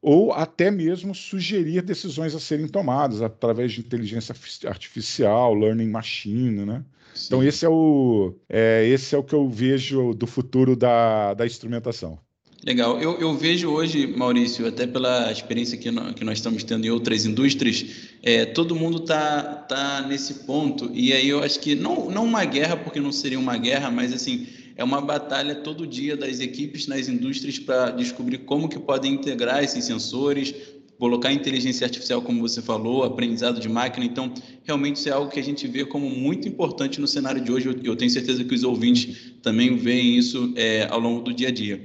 ou 0.00 0.32
até 0.32 0.70
mesmo 0.70 1.12
sugerir 1.14 1.82
decisões 1.82 2.34
a 2.34 2.38
serem 2.38 2.68
tomadas 2.68 3.20
através 3.20 3.72
de 3.72 3.80
inteligência 3.80 4.34
artificial, 4.68 5.52
learning 5.52 5.88
machine, 5.88 6.64
né? 6.64 6.84
Então 7.26 7.42
esse 7.42 7.64
é 7.64 7.68
o 7.68 8.34
é, 8.48 8.86
esse 8.86 9.14
é 9.14 9.18
o 9.18 9.24
que 9.24 9.34
eu 9.34 9.48
vejo 9.48 10.12
do 10.14 10.26
futuro 10.26 10.76
da, 10.76 11.34
da 11.34 11.46
instrumentação. 11.46 12.20
Legal. 12.66 13.00
Eu, 13.00 13.16
eu, 13.20 13.32
vejo 13.32 13.70
hoje, 13.70 14.08
Maurício, 14.08 14.66
até 14.66 14.88
pela 14.88 15.30
experiência 15.30 15.78
que, 15.78 15.88
que 16.16 16.24
nós 16.24 16.38
estamos 16.38 16.64
tendo 16.64 16.84
em 16.84 16.90
outras 16.90 17.24
indústrias, 17.24 17.86
é, 18.24 18.44
todo 18.44 18.74
mundo 18.74 18.98
está 18.98 19.40
tá 19.40 20.04
nesse 20.04 20.34
ponto. 20.44 20.90
E 20.92 21.12
aí 21.12 21.28
eu 21.28 21.44
acho 21.44 21.60
que, 21.60 21.76
não, 21.76 22.10
não 22.10 22.24
uma 22.24 22.44
guerra, 22.44 22.76
porque 22.76 22.98
não 22.98 23.12
seria 23.12 23.38
uma 23.38 23.56
guerra, 23.56 23.88
mas 23.88 24.12
assim, 24.12 24.48
é 24.74 24.82
uma 24.82 25.00
batalha 25.00 25.54
todo 25.54 25.86
dia 25.86 26.16
das 26.16 26.40
equipes 26.40 26.88
nas 26.88 27.08
indústrias 27.08 27.56
para 27.56 27.92
descobrir 27.92 28.38
como 28.38 28.68
que 28.68 28.80
podem 28.80 29.14
integrar 29.14 29.62
esses 29.62 29.84
sensores, 29.84 30.52
colocar 30.98 31.32
inteligência 31.32 31.84
artificial, 31.84 32.20
como 32.20 32.40
você 32.40 32.60
falou, 32.60 33.04
aprendizado 33.04 33.60
de 33.60 33.68
máquina. 33.68 34.04
Então, 34.04 34.34
realmente 34.64 34.96
isso 34.96 35.08
é 35.08 35.12
algo 35.12 35.30
que 35.30 35.38
a 35.38 35.44
gente 35.44 35.68
vê 35.68 35.84
como 35.84 36.10
muito 36.10 36.48
importante 36.48 37.00
no 37.00 37.06
cenário 37.06 37.40
de 37.40 37.52
hoje. 37.52 37.68
Eu, 37.68 37.76
eu 37.84 37.94
tenho 37.94 38.10
certeza 38.10 38.42
que 38.42 38.54
os 38.56 38.64
ouvintes 38.64 39.34
também 39.40 39.76
veem 39.76 40.18
isso 40.18 40.52
é, 40.56 40.88
ao 40.90 40.98
longo 40.98 41.22
do 41.22 41.32
dia 41.32 41.46
a 41.46 41.52
dia. 41.52 41.80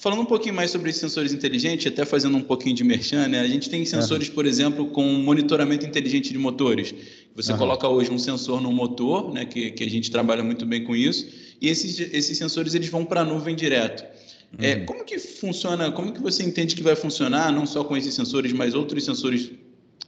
Falando 0.00 0.22
um 0.22 0.24
pouquinho 0.24 0.54
mais 0.54 0.70
sobre 0.70 0.90
esses 0.90 1.00
sensores 1.00 1.32
inteligentes, 1.32 1.86
até 1.88 2.04
fazendo 2.04 2.36
um 2.36 2.42
pouquinho 2.42 2.74
de 2.74 2.84
merchan, 2.84 3.26
né? 3.26 3.40
A 3.40 3.48
gente 3.48 3.68
tem 3.68 3.84
sensores, 3.84 4.28
uhum. 4.28 4.34
por 4.34 4.46
exemplo, 4.46 4.86
com 4.86 5.02
monitoramento 5.02 5.84
inteligente 5.84 6.32
de 6.32 6.38
motores. 6.38 6.94
Você 7.34 7.50
uhum. 7.52 7.58
coloca 7.58 7.88
hoje 7.88 8.08
um 8.10 8.18
sensor 8.18 8.60
no 8.60 8.70
motor, 8.70 9.32
né? 9.32 9.44
Que, 9.44 9.72
que 9.72 9.82
a 9.82 9.90
gente 9.90 10.08
trabalha 10.08 10.44
muito 10.44 10.64
bem 10.64 10.84
com 10.84 10.94
isso, 10.94 11.26
e 11.60 11.68
esses, 11.68 11.98
esses 11.98 12.38
sensores 12.38 12.74
eles 12.74 12.88
vão 12.88 13.04
para 13.04 13.22
a 13.22 13.24
nuvem 13.24 13.56
direto. 13.56 14.04
Uhum. 14.52 14.64
É, 14.64 14.76
como 14.76 15.04
que 15.04 15.18
funciona, 15.18 15.90
como 15.90 16.12
que 16.12 16.22
você 16.22 16.44
entende 16.44 16.76
que 16.76 16.82
vai 16.82 16.94
funcionar, 16.94 17.52
não 17.52 17.66
só 17.66 17.82
com 17.82 17.96
esses 17.96 18.14
sensores, 18.14 18.52
mas 18.52 18.74
outros 18.74 19.04
sensores 19.04 19.50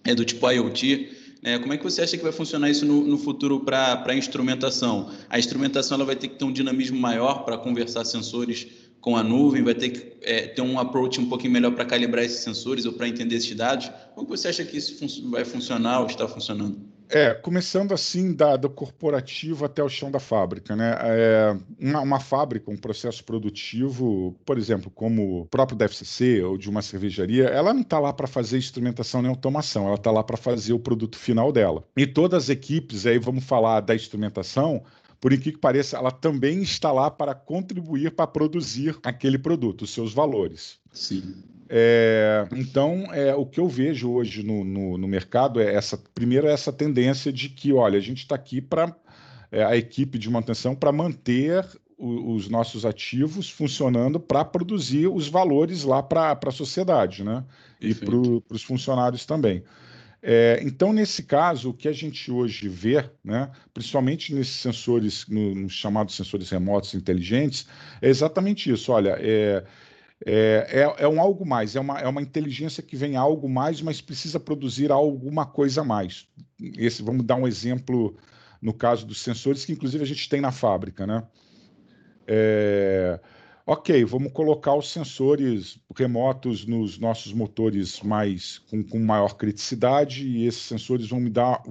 é, 0.04 0.14
do 0.14 0.24
tipo 0.24 0.48
IoT? 0.48 1.08
É, 1.42 1.58
como 1.58 1.72
é 1.72 1.76
que 1.76 1.82
você 1.82 2.02
acha 2.02 2.16
que 2.16 2.22
vai 2.22 2.32
funcionar 2.32 2.70
isso 2.70 2.86
no, 2.86 3.02
no 3.04 3.18
futuro 3.18 3.60
para 3.60 4.04
a 4.06 4.14
instrumentação? 4.14 5.10
A 5.28 5.38
instrumentação 5.38 5.96
ela 5.96 6.04
vai 6.04 6.14
ter 6.14 6.28
que 6.28 6.36
ter 6.36 6.44
um 6.44 6.52
dinamismo 6.52 6.98
maior 7.00 7.44
para 7.44 7.58
conversar 7.58 8.04
sensores 8.04 8.68
com 9.00 9.16
a 9.16 9.22
nuvem, 9.22 9.62
vai 9.62 9.74
ter 9.74 9.90
que 9.90 10.10
é, 10.22 10.46
ter 10.48 10.62
um 10.62 10.78
approach 10.78 11.20
um 11.20 11.28
pouquinho 11.28 11.52
melhor 11.52 11.72
para 11.72 11.84
calibrar 11.84 12.24
esses 12.24 12.40
sensores 12.40 12.84
ou 12.84 12.92
para 12.92 13.08
entender 13.08 13.36
esses 13.36 13.54
dados. 13.54 13.90
Como 14.14 14.28
você 14.28 14.48
acha 14.48 14.64
que 14.64 14.76
isso 14.76 14.98
fun 14.98 15.30
vai 15.30 15.44
funcionar 15.44 16.00
ou 16.00 16.06
está 16.06 16.28
funcionando? 16.28 16.90
É, 17.12 17.34
começando 17.34 17.92
assim 17.92 18.32
da, 18.32 18.56
do 18.56 18.70
corporativo 18.70 19.64
até 19.64 19.82
o 19.82 19.88
chão 19.88 20.12
da 20.12 20.20
fábrica, 20.20 20.76
né? 20.76 20.96
É, 21.02 21.56
uma, 21.80 22.00
uma, 22.02 22.20
fábrica, 22.20 22.70
um 22.70 22.76
processo 22.76 23.24
produtivo, 23.24 24.36
por 24.46 24.56
exemplo, 24.56 24.92
como 24.94 25.40
o 25.40 25.46
próprio 25.46 25.76
da 25.76 25.86
FCC 25.86 26.40
ou 26.40 26.56
de 26.56 26.70
uma 26.70 26.82
cervejaria, 26.82 27.46
ela 27.46 27.74
não 27.74 27.80
está 27.80 27.98
lá 27.98 28.12
para 28.12 28.28
fazer 28.28 28.58
instrumentação 28.58 29.22
nem 29.22 29.28
automação, 29.28 29.86
ela 29.86 29.96
está 29.96 30.12
lá 30.12 30.22
para 30.22 30.36
fazer 30.36 30.72
o 30.72 30.78
produto 30.78 31.18
final 31.18 31.50
dela. 31.50 31.84
E 31.96 32.06
todas 32.06 32.44
as 32.44 32.48
equipes, 32.48 33.04
aí 33.06 33.18
vamos 33.18 33.42
falar 33.42 33.80
da 33.80 33.94
instrumentação, 33.94 34.84
por 35.20 35.32
incrível 35.32 35.54
que 35.54 35.60
pareça, 35.60 35.98
ela 35.98 36.10
também 36.10 36.62
está 36.62 36.90
lá 36.90 37.10
para 37.10 37.34
contribuir 37.34 38.12
para 38.12 38.26
produzir 38.26 38.96
aquele 39.02 39.38
produto, 39.38 39.82
os 39.82 39.90
seus 39.90 40.14
valores. 40.14 40.78
Sim. 40.92 41.34
É, 41.68 42.48
então, 42.52 43.06
é, 43.12 43.32
o 43.34 43.46
que 43.46 43.60
eu 43.60 43.68
vejo 43.68 44.10
hoje 44.10 44.42
no, 44.42 44.64
no, 44.64 44.98
no, 44.98 45.06
mercado 45.06 45.60
é 45.60 45.72
essa, 45.72 45.96
primeiro, 46.14 46.48
é 46.48 46.52
essa 46.52 46.72
tendência 46.72 47.32
de 47.32 47.48
que, 47.48 47.72
olha, 47.72 47.96
a 47.96 48.02
gente 48.02 48.18
está 48.18 48.34
aqui 48.34 48.60
para 48.60 48.96
é, 49.52 49.62
a 49.62 49.76
equipe 49.76 50.18
de 50.18 50.28
manutenção 50.28 50.74
para 50.74 50.90
manter 50.90 51.64
o, 51.96 52.34
os 52.34 52.48
nossos 52.48 52.84
ativos 52.84 53.48
funcionando 53.48 54.18
para 54.18 54.44
produzir 54.44 55.06
os 55.06 55.28
valores 55.28 55.84
lá 55.84 56.02
para 56.02 56.36
a 56.44 56.50
sociedade, 56.50 57.22
né? 57.22 57.44
Perfeito. 57.78 58.36
E 58.38 58.40
para 58.40 58.56
os 58.56 58.62
funcionários 58.64 59.24
também. 59.24 59.62
É, 60.22 60.60
então, 60.62 60.92
nesse 60.92 61.22
caso, 61.22 61.70
o 61.70 61.74
que 61.74 61.88
a 61.88 61.92
gente 61.92 62.30
hoje 62.30 62.68
vê, 62.68 63.08
né, 63.24 63.50
principalmente 63.72 64.34
nesses 64.34 64.56
sensores, 64.60 65.26
nos 65.28 65.56
no 65.56 65.68
chamados 65.70 66.14
sensores 66.14 66.50
remotos 66.50 66.94
inteligentes, 66.94 67.66
é 68.02 68.08
exatamente 68.08 68.70
isso. 68.70 68.92
Olha, 68.92 69.16
é, 69.18 69.64
É, 70.26 70.66
é, 70.98 71.04
é, 71.04 71.08
um 71.08 71.20
algo 71.20 71.46
mais, 71.46 71.74
é 71.76 71.80
uma, 71.80 71.98
é 72.00 72.06
uma 72.06 72.20
inteligência 72.22 72.82
que 72.82 72.96
vem 72.96 73.16
algo 73.16 73.48
mais, 73.48 73.80
mas 73.82 74.02
precisa 74.02 74.38
produzir 74.38 74.92
alguma 74.92 75.46
coisa 75.46 75.80
a 75.80 75.84
mais. 75.84 76.26
Esse, 76.76 77.02
vamos 77.02 77.24
dar 77.24 77.36
um 77.36 77.48
exemplo 77.48 78.16
no 78.60 78.74
caso 78.74 79.06
dos 79.06 79.20
sensores, 79.20 79.64
que 79.64 79.72
inclusive 79.72 80.04
a 80.04 80.06
gente 80.06 80.28
tem 80.28 80.40
na 80.40 80.52
fábrica, 80.52 81.06
né? 81.06 81.26
É, 82.26 83.18
ok, 83.70 84.04
vamos 84.04 84.32
colocar 84.32 84.74
os 84.74 84.90
sensores 84.90 85.78
remotos 85.96 86.66
nos 86.66 86.98
nossos 86.98 87.32
motores 87.32 88.00
mais 88.00 88.58
com, 88.58 88.82
com 88.82 88.98
maior 88.98 89.34
criticidade 89.34 90.26
e 90.26 90.44
esses 90.44 90.62
sensores 90.62 91.08
vão 91.08 91.20
me 91.20 91.30
dar 91.30 91.62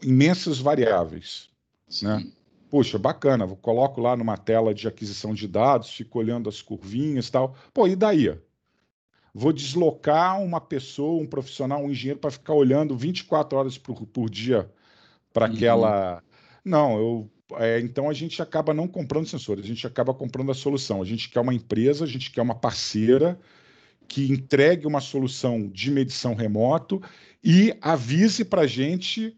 imensas 0.00 0.60
variáveis, 0.60 1.50
Sim. 1.88 2.06
né? 2.06 2.32
Poxa, 2.70 2.96
bacana, 2.96 3.44
eu 3.44 3.56
coloco 3.56 4.00
lá 4.00 4.16
numa 4.16 4.36
tela 4.36 4.72
de 4.72 4.86
aquisição 4.86 5.34
de 5.34 5.48
dados, 5.48 5.90
fico 5.90 6.16
olhando 6.16 6.48
as 6.48 6.62
curvinhas 6.62 7.26
e 7.26 7.32
tal. 7.32 7.56
Pô, 7.74 7.88
e 7.88 7.96
daí? 7.96 8.32
Vou 9.34 9.52
deslocar 9.52 10.40
uma 10.40 10.60
pessoa, 10.60 11.20
um 11.20 11.26
profissional, 11.26 11.82
um 11.82 11.90
engenheiro 11.90 12.20
para 12.20 12.30
ficar 12.30 12.54
olhando 12.54 12.96
24 12.96 13.58
horas 13.58 13.76
por, 13.76 14.06
por 14.06 14.30
dia 14.30 14.70
para 15.32 15.48
uhum. 15.48 15.54
aquela. 15.54 16.22
Não, 16.64 16.98
eu. 16.98 17.30
É, 17.54 17.78
então 17.80 18.10
a 18.10 18.12
gente 18.12 18.42
acaba 18.42 18.74
não 18.74 18.88
comprando 18.88 19.26
sensores, 19.26 19.64
a 19.64 19.68
gente 19.68 19.86
acaba 19.86 20.12
comprando 20.12 20.50
a 20.50 20.54
solução. 20.54 21.00
A 21.00 21.04
gente 21.04 21.28
quer 21.28 21.40
uma 21.40 21.54
empresa, 21.54 22.04
a 22.04 22.08
gente 22.08 22.30
quer 22.30 22.42
uma 22.42 22.54
parceira 22.54 23.38
que 24.08 24.30
entregue 24.30 24.86
uma 24.86 25.00
solução 25.00 25.68
de 25.68 25.90
medição 25.90 26.34
remoto 26.34 27.02
e 27.42 27.76
avise 27.80 28.44
para 28.44 28.62
a 28.62 28.66
gente 28.66 29.36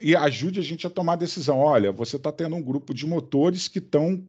e 0.00 0.14
ajude 0.14 0.60
a 0.60 0.62
gente 0.62 0.86
a 0.86 0.90
tomar 0.90 1.14
a 1.14 1.16
decisão. 1.16 1.58
Olha, 1.58 1.90
você 1.90 2.16
está 2.16 2.30
tendo 2.30 2.54
um 2.54 2.62
grupo 2.62 2.94
de 2.94 3.06
motores 3.06 3.68
que 3.68 3.78
estão 3.78 4.24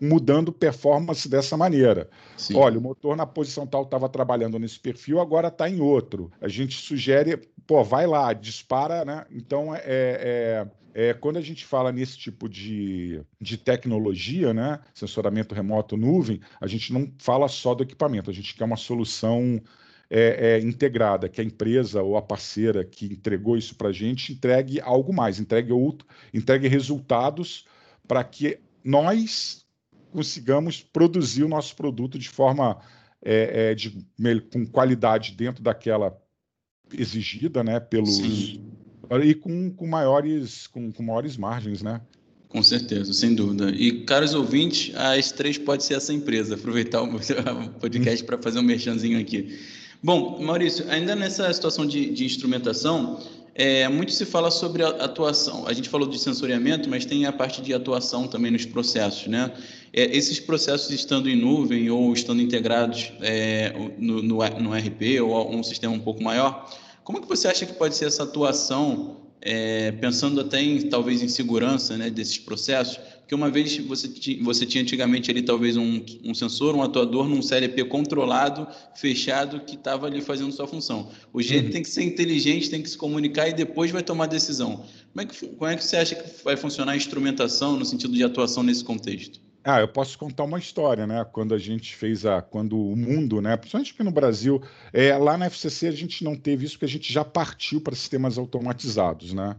mudando 0.00 0.52
performance 0.52 1.28
dessa 1.28 1.56
maneira. 1.56 2.08
Sim. 2.36 2.56
Olha, 2.56 2.78
o 2.78 2.82
motor 2.82 3.16
na 3.16 3.26
posição 3.26 3.66
tal 3.66 3.82
estava 3.82 4.08
trabalhando 4.08 4.58
nesse 4.58 4.80
perfil, 4.80 5.20
agora 5.20 5.48
está 5.48 5.68
em 5.68 5.80
outro. 5.80 6.30
A 6.40 6.48
gente 6.48 6.80
sugere, 6.80 7.36
pô, 7.66 7.84
vai 7.84 8.06
lá, 8.06 8.32
dispara, 8.32 9.04
né? 9.04 9.26
Então, 9.30 9.74
é, 9.74 9.80
é, 9.84 10.66
é, 10.94 11.14
quando 11.14 11.36
a 11.36 11.42
gente 11.42 11.66
fala 11.66 11.92
nesse 11.92 12.16
tipo 12.16 12.48
de, 12.48 13.20
de 13.40 13.58
tecnologia, 13.58 14.54
né? 14.54 14.80
Sensoramento 14.94 15.54
remoto 15.54 15.96
nuvem, 15.96 16.40
a 16.60 16.66
gente 16.66 16.92
não 16.92 17.12
fala 17.18 17.46
só 17.48 17.74
do 17.74 17.82
equipamento, 17.82 18.30
a 18.30 18.34
gente 18.34 18.54
quer 18.54 18.64
uma 18.64 18.76
solução 18.76 19.60
é, 20.08 20.56
é, 20.56 20.60
integrada, 20.60 21.28
que 21.28 21.40
a 21.40 21.44
empresa 21.44 22.02
ou 22.02 22.16
a 22.16 22.22
parceira 22.22 22.84
que 22.84 23.06
entregou 23.06 23.56
isso 23.56 23.76
para 23.76 23.88
a 23.88 23.92
gente 23.92 24.32
entregue 24.32 24.80
algo 24.80 25.12
mais, 25.12 25.38
entregue 25.38 25.72
outro, 25.72 26.06
entregue 26.34 26.66
resultados 26.66 27.64
para 28.08 28.24
que 28.24 28.58
nós 28.82 29.64
consigamos 30.10 30.82
produzir 30.82 31.44
o 31.44 31.48
nosso 31.48 31.74
produto 31.76 32.18
de 32.18 32.28
forma 32.28 32.80
é, 33.22 33.70
é 33.70 33.74
de, 33.74 33.90
com 34.52 34.66
qualidade 34.66 35.32
dentro 35.32 35.62
daquela 35.62 36.16
exigida, 36.92 37.62
né, 37.62 37.78
pelos 37.78 38.16
Sim. 38.16 38.64
e 39.22 39.34
com, 39.34 39.70
com 39.70 39.86
maiores 39.86 40.66
com, 40.66 40.92
com 40.92 41.02
maiores 41.02 41.36
margens, 41.36 41.82
né? 41.82 42.00
Com 42.48 42.64
certeza, 42.64 43.12
sem 43.12 43.32
dúvida. 43.32 43.70
E, 43.70 44.04
caros 44.04 44.34
ouvintes, 44.34 44.92
a 44.96 45.16
S3 45.16 45.62
pode 45.64 45.84
ser 45.84 45.94
essa 45.94 46.12
empresa. 46.12 46.56
Aproveitar 46.56 47.00
o 47.00 47.08
podcast 47.78 48.24
para 48.24 48.36
fazer 48.38 48.58
um 48.58 48.62
merchanzinho 48.62 49.20
aqui. 49.20 49.56
Bom, 50.02 50.42
Maurício, 50.42 50.84
ainda 50.90 51.14
nessa 51.14 51.52
situação 51.52 51.86
de, 51.86 52.10
de 52.10 52.24
instrumentação, 52.24 53.20
é, 53.60 53.86
muito 53.90 54.10
se 54.12 54.24
fala 54.24 54.50
sobre 54.50 54.82
a 54.82 54.88
atuação. 54.88 55.66
A 55.66 55.74
gente 55.74 55.86
falou 55.86 56.08
de 56.08 56.18
sensoriamento, 56.18 56.88
mas 56.88 57.04
tem 57.04 57.26
a 57.26 57.32
parte 57.32 57.60
de 57.60 57.74
atuação 57.74 58.26
também 58.26 58.50
nos 58.50 58.64
processos, 58.64 59.26
né? 59.26 59.52
É, 59.92 60.16
esses 60.16 60.40
processos 60.40 60.88
estando 60.90 61.28
em 61.28 61.36
nuvem 61.36 61.90
ou 61.90 62.10
estando 62.14 62.40
integrados 62.40 63.12
é, 63.20 63.70
no, 63.98 64.22
no, 64.22 64.38
no, 64.38 64.72
RP 64.72 65.20
ou 65.22 65.54
um 65.54 65.62
sistema 65.62 65.92
um 65.92 66.00
pouco 66.00 66.22
maior, 66.22 66.74
como 67.04 67.20
que 67.20 67.28
você 67.28 67.48
acha 67.48 67.66
que 67.66 67.74
pode 67.74 67.96
ser 67.96 68.06
essa 68.06 68.22
atuação, 68.22 69.18
é, 69.42 69.92
pensando 69.92 70.40
até 70.40 70.62
em 70.62 70.88
talvez 70.88 71.22
em 71.22 71.28
segurança 71.28 71.96
né, 71.96 72.10
desses 72.10 72.38
processos? 72.38 72.98
Porque 73.30 73.34
uma 73.34 73.48
vez 73.48 73.76
você, 73.78 74.08
você 74.42 74.66
tinha 74.66 74.82
antigamente 74.82 75.30
ali 75.30 75.40
talvez 75.42 75.76
um, 75.76 76.04
um 76.24 76.34
sensor, 76.34 76.74
um 76.74 76.82
atuador 76.82 77.28
num 77.28 77.40
CLP 77.40 77.84
controlado, 77.84 78.66
fechado, 78.96 79.60
que 79.60 79.76
estava 79.76 80.06
ali 80.06 80.20
fazendo 80.20 80.50
sua 80.50 80.66
função. 80.66 81.10
O 81.32 81.40
jeito 81.40 81.66
uhum. 81.66 81.70
tem 81.70 81.82
que 81.82 81.88
ser 81.88 82.02
inteligente, 82.02 82.68
tem 82.68 82.82
que 82.82 82.90
se 82.90 82.98
comunicar 82.98 83.48
e 83.48 83.52
depois 83.52 83.90
vai 83.92 84.02
tomar 84.02 84.26
decisão. 84.26 84.84
Como 85.12 85.20
é, 85.20 85.24
que, 85.26 85.46
como 85.46 85.70
é 85.70 85.76
que 85.76 85.84
você 85.84 85.96
acha 85.96 86.16
que 86.16 86.42
vai 86.42 86.56
funcionar 86.56 86.92
a 86.92 86.96
instrumentação 86.96 87.76
no 87.76 87.84
sentido 87.84 88.14
de 88.14 88.24
atuação 88.24 88.64
nesse 88.64 88.82
contexto? 88.82 89.40
Ah, 89.62 89.80
eu 89.80 89.88
posso 89.88 90.18
contar 90.18 90.44
uma 90.44 90.58
história, 90.58 91.06
né? 91.06 91.24
Quando 91.30 91.54
a 91.54 91.58
gente 91.58 91.94
fez 91.94 92.24
a. 92.24 92.40
Quando 92.40 92.78
o 92.78 92.96
mundo, 92.96 93.40
né? 93.42 93.56
Principalmente 93.56 93.92
aqui 93.92 94.02
no 94.02 94.10
Brasil, 94.10 94.62
é, 94.92 95.16
lá 95.16 95.36
na 95.36 95.46
FCC 95.46 95.88
a 95.88 95.92
gente 95.92 96.24
não 96.24 96.34
teve 96.34 96.64
isso, 96.64 96.74
porque 96.74 96.86
a 96.86 96.88
gente 96.88 97.12
já 97.12 97.24
partiu 97.24 97.80
para 97.80 97.94
sistemas 97.94 98.38
automatizados, 98.38 99.32
né? 99.32 99.56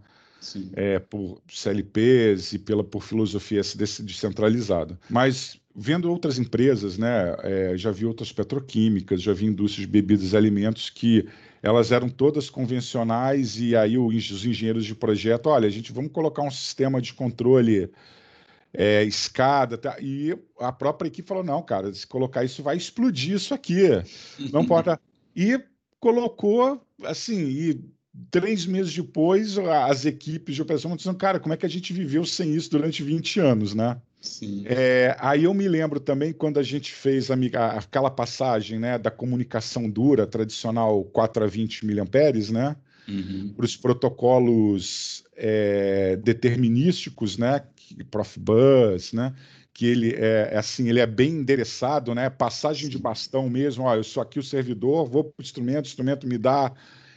é, 0.74 1.00
por 1.00 1.42
CLPs 1.48 2.54
e 2.54 2.60
pela, 2.60 2.84
por 2.84 3.04
filosofia 3.04 3.62
descentralizada. 3.62 5.00
Mas 5.10 5.60
vendo 5.76 6.10
outras 6.10 6.40
empresas, 6.40 6.98
né, 6.98 7.36
é, 7.44 7.78
já 7.78 7.92
vi 7.92 8.06
outras 8.06 8.32
petroquímicas, 8.32 9.22
já 9.22 9.34
vi 9.34 9.46
indústrias 9.46 9.86
de 9.86 9.92
bebidas 9.92 10.34
e 10.34 10.38
alimentos 10.38 10.90
que 10.90 11.28
elas 11.64 11.92
eram 11.92 12.10
todas 12.10 12.50
convencionais 12.50 13.60
e 13.60 13.76
aí 13.76 13.98
os 13.98 14.46
engenheiros 14.46 14.84
de 14.84 14.96
projeto, 14.96 15.48
olha, 15.48 15.68
a 15.68 15.72
gente 15.72 15.94
vamos 15.94 16.12
colocar 16.12 16.42
um 16.42 16.52
sistema 16.52 17.00
de 17.00 17.14
controle 17.14 17.90
é, 18.74 19.04
escada, 19.04 19.78
tá? 19.78 19.98
e 20.00 20.38
a 20.60 20.72
própria 20.72 21.08
equipe 21.08 21.28
falou, 21.28 21.44
não, 21.44 21.62
cara, 21.62 21.94
se 21.94 22.08
colocar 22.08 22.44
isso 22.44 22.64
vai 22.64 22.78
explodir 22.78 23.36
isso 23.36 23.54
aqui, 23.54 23.84
não 24.52 24.66
pode... 24.66 24.90
e 25.36 25.60
colocou, 26.00 26.82
assim, 27.04 27.40
e 27.40 27.80
três 28.30 28.66
meses 28.66 28.94
depois, 28.94 29.58
as 29.58 30.06
equipes 30.06 30.56
de 30.56 30.62
operação 30.62 30.96
dizendo, 30.96 31.18
cara, 31.18 31.40
como 31.40 31.54
é 31.54 31.58
que 31.58 31.66
a 31.66 31.70
gente 31.70 31.94
viveu 31.94 32.26
sem 32.26 32.54
isso 32.54 32.72
durante 32.72 33.04
20 33.04 33.40
anos, 33.40 33.74
né? 33.74 33.98
Sim. 34.20 34.64
É, 34.68 35.16
aí 35.20 35.46
eu 35.46 35.54
me 35.54 35.68
lembro 35.68 36.00
também 36.00 36.32
quando 36.32 36.60
a 36.60 36.64
gente 36.64 36.94
fez 36.94 37.32
a, 37.32 37.36
aquela 37.78 38.12
passagem 38.12 38.80
né, 38.80 38.98
da 38.98 39.10
comunicação 39.10 39.90
dura, 39.90 40.28
tradicional 40.28 41.04
4 41.06 41.44
a 41.44 41.48
20 41.48 41.86
miliamperes, 41.86 42.52
né? 42.52 42.76
Uhum. 43.08 43.54
Para 43.56 43.66
os 43.66 43.76
protocolos 43.76 45.24
é, 45.36 46.18
determinísticos, 46.18 47.38
né? 47.38 47.64
Profibus, 48.10 49.14
né? 49.14 49.34
Que 49.74 49.86
ele 49.86 50.14
é, 50.16 50.50
é 50.52 50.58
assim, 50.58 50.90
ele 50.90 51.00
é 51.00 51.06
bem 51.06 51.32
endereçado, 51.32 52.14
né? 52.14 52.30
Passagem 52.30 52.90
de 52.90 52.98
bastão 52.98 53.50
mesmo. 53.50 53.84
Ó, 53.84 53.96
eu 53.96 54.04
sou 54.04 54.22
aqui 54.22 54.40
o 54.40 54.44
servidor, 54.44 55.10
vou 55.10 55.24
para 55.24 55.42
o 55.42 55.44
instrumento, 55.44 55.86
o 55.86 55.88
instrumento 55.88 56.28
me 56.28 56.38
dá 56.38 56.74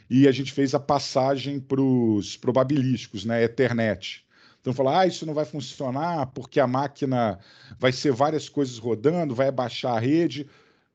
e 0.09 0.27
a 0.27 0.31
gente 0.31 0.51
fez 0.51 0.73
a 0.75 0.79
passagem 0.79 1.59
para 1.59 1.81
os 1.81 2.37
probabilísticos, 2.37 3.25
né, 3.25 3.43
Ethernet. 3.43 4.25
Então 4.61 4.73
falar, 4.73 5.01
ah, 5.01 5.07
isso 5.07 5.25
não 5.25 5.33
vai 5.33 5.45
funcionar 5.45 6.27
porque 6.27 6.59
a 6.59 6.67
máquina 6.67 7.39
vai 7.77 7.91
ser 7.91 8.11
várias 8.11 8.49
coisas 8.49 8.77
rodando, 8.77 9.35
vai 9.35 9.51
baixar 9.51 9.95
a 9.95 9.99
rede. 9.99 10.47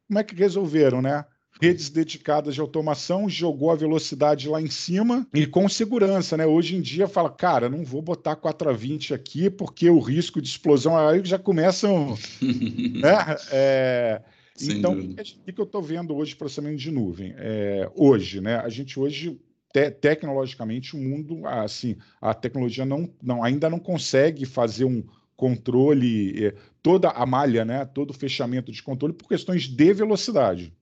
Como 0.09 0.19
é 0.19 0.25
que 0.25 0.35
resolveram, 0.35 1.01
né? 1.01 1.25
Redes 1.61 1.91
dedicadas 1.91 2.55
de 2.55 2.61
automação, 2.61 3.29
jogou 3.29 3.71
a 3.71 3.77
velocidade 3.77 4.49
lá 4.49 4.61
em 4.61 4.71
cima 4.71 5.27
e 5.35 5.47
com 5.47 5.69
segurança, 5.69 6.37
né? 6.37 6.47
Hoje 6.47 6.77
em 6.77 6.81
dia 6.81 7.07
fala, 7.07 7.31
cara, 7.31 7.69
não 7.69 7.85
vou 7.85 8.01
botar 8.01 8.37
4 8.37 8.71
a 8.71 8.73
20 8.73 9.13
aqui 9.13 9.51
porque 9.51 9.91
o 9.91 10.01
risco 10.01 10.41
de 10.41 10.49
explosão 10.49 10.97
aí 10.97 11.23
já 11.25 11.39
começam, 11.39 12.17
né? 12.41 13.37
É, 13.51 14.23
então, 14.61 14.99
o 14.99 15.15
que, 15.15 15.53
que 15.53 15.61
eu 15.61 15.65
estou 15.65 15.83
vendo 15.83 16.15
hoje 16.15 16.37
processamento 16.37 16.77
de 16.77 16.91
nuvem? 16.91 17.35
É, 17.37 17.91
hoje, 17.95 18.41
né? 18.41 18.57
A 18.57 18.69
gente 18.69 18.99
hoje 18.99 19.39
te, 19.73 19.91
tecnologicamente 19.91 20.95
o 20.95 20.99
mundo, 20.99 21.47
assim, 21.47 21.97
a 22.21 22.35
tecnologia 22.35 22.85
não, 22.85 23.09
não, 23.23 23.43
ainda 23.43 23.71
não 23.71 23.79
consegue 23.79 24.45
fazer 24.45 24.85
um 24.85 25.03
controle, 25.37 26.47
é, 26.47 26.55
toda 26.83 27.09
a 27.09 27.25
malha, 27.25 27.65
né? 27.65 27.85
Todo 27.87 28.11
o 28.11 28.15
fechamento 28.15 28.71
de 28.71 28.83
controle 28.83 29.15
por 29.15 29.27
questões 29.27 29.67
de 29.67 29.93
velocidade. 29.95 30.73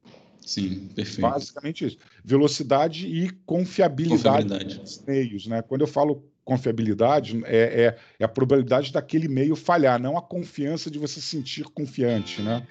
Sim, 0.48 0.88
perfeito. 0.94 1.20
Basicamente 1.20 1.84
isso. 1.84 1.98
Velocidade 2.24 3.06
e 3.06 3.28
confiabilidade, 3.44 4.48
confiabilidade. 4.48 4.78
dos 4.78 5.04
meios, 5.06 5.46
né? 5.46 5.60
Quando 5.60 5.82
eu 5.82 5.86
falo 5.86 6.24
confiabilidade, 6.42 7.38
é, 7.44 7.58
é, 7.58 7.98
é 8.18 8.24
a 8.24 8.28
probabilidade 8.28 8.90
daquele 8.90 9.28
meio 9.28 9.54
falhar, 9.54 10.00
não 10.00 10.16
a 10.16 10.22
confiança 10.22 10.90
de 10.90 10.98
você 10.98 11.20
se 11.20 11.26
sentir 11.26 11.64
confiante, 11.64 12.40
né? 12.40 12.66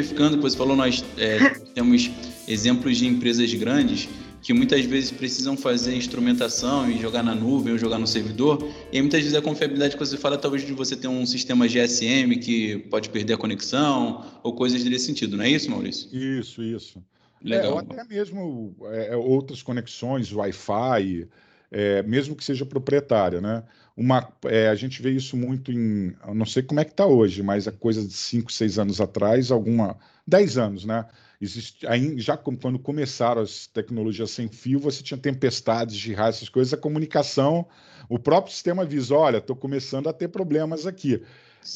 Exemplificando, 0.00 0.40
você 0.40 0.56
falou, 0.56 0.74
nós 0.74 1.04
é, 1.16 1.50
temos 1.74 2.10
exemplos 2.48 2.96
de 2.96 3.06
empresas 3.06 3.52
grandes 3.54 4.08
que 4.42 4.54
muitas 4.54 4.84
vezes 4.86 5.10
precisam 5.10 5.54
fazer 5.54 5.94
instrumentação 5.94 6.90
e 6.90 6.98
jogar 6.98 7.22
na 7.22 7.34
nuvem 7.34 7.74
ou 7.74 7.78
jogar 7.78 7.98
no 7.98 8.06
servidor. 8.06 8.66
E 8.90 8.96
aí, 8.96 9.02
muitas 9.02 9.20
vezes 9.20 9.36
a 9.36 9.42
confiabilidade 9.42 9.94
que 9.94 10.00
você 10.00 10.16
fala 10.16 10.38
talvez 10.38 10.66
de 10.66 10.72
você 10.72 10.96
ter 10.96 11.08
um 11.08 11.26
sistema 11.26 11.68
GSM 11.68 12.38
que 12.40 12.78
pode 12.90 13.10
perder 13.10 13.34
a 13.34 13.36
conexão 13.36 14.24
ou 14.42 14.54
coisas 14.54 14.82
desse 14.82 15.04
sentido, 15.04 15.36
não 15.36 15.44
é 15.44 15.50
isso, 15.50 15.70
Maurício? 15.70 16.08
Isso, 16.16 16.62
isso. 16.62 17.02
Legal. 17.42 17.64
É, 17.64 17.68
ou 17.70 17.78
até 17.78 18.04
mesmo 18.04 18.74
é, 18.92 19.16
outras 19.16 19.62
conexões, 19.62 20.32
Wi-Fi, 20.32 21.28
é, 21.70 22.02
mesmo 22.02 22.34
que 22.34 22.44
seja 22.44 22.66
proprietária, 22.66 23.40
né? 23.40 23.62
Uma, 23.96 24.32
é, 24.46 24.68
a 24.68 24.74
gente 24.74 25.02
vê 25.02 25.10
isso 25.10 25.36
muito 25.36 25.70
em, 25.70 26.14
não 26.34 26.46
sei 26.46 26.62
como 26.62 26.80
é 26.80 26.84
que 26.84 26.92
está 26.92 27.06
hoje, 27.06 27.42
mas 27.42 27.68
a 27.68 27.72
coisa 27.72 28.02
de 28.02 28.12
5, 28.12 28.50
6 28.50 28.78
anos 28.78 29.00
atrás, 29.00 29.50
alguma, 29.50 29.98
10 30.26 30.58
anos, 30.58 30.84
né? 30.84 31.06
Existe, 31.40 31.86
aí, 31.86 32.18
já 32.18 32.36
quando 32.36 32.78
começaram 32.78 33.40
as 33.40 33.66
tecnologias 33.66 34.30
sem 34.30 34.48
fio, 34.48 34.78
você 34.78 35.02
tinha 35.02 35.16
tempestades 35.16 35.96
de 35.96 36.12
raio, 36.12 36.30
essas 36.30 36.48
coisas, 36.48 36.74
a 36.74 36.76
comunicação, 36.76 37.66
o 38.08 38.18
próprio 38.18 38.52
sistema 38.52 38.82
avisa, 38.82 39.14
olha, 39.14 39.38
estou 39.38 39.56
começando 39.56 40.08
a 40.08 40.12
ter 40.12 40.28
problemas 40.28 40.86
aqui. 40.86 41.22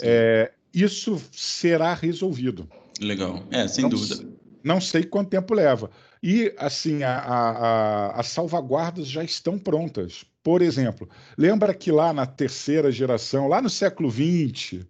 É, 0.02 0.52
isso 0.72 1.20
será 1.32 1.94
resolvido. 1.94 2.68
Legal, 3.00 3.42
é, 3.50 3.66
sem 3.66 3.82
não, 3.82 3.90
dúvida. 3.90 4.33
Não 4.64 4.80
sei 4.80 5.04
quanto 5.04 5.28
tempo 5.28 5.52
leva. 5.52 5.90
E, 6.22 6.54
assim, 6.56 7.02
a, 7.02 7.18
a, 7.18 8.20
as 8.20 8.28
salvaguardas 8.28 9.06
já 9.06 9.22
estão 9.22 9.58
prontas. 9.58 10.24
Por 10.42 10.62
exemplo, 10.62 11.08
lembra 11.36 11.74
que 11.74 11.92
lá 11.92 12.12
na 12.12 12.24
terceira 12.24 12.90
geração, 12.90 13.46
lá 13.46 13.60
no 13.60 13.68
século 13.68 14.10
XX, 14.10 14.86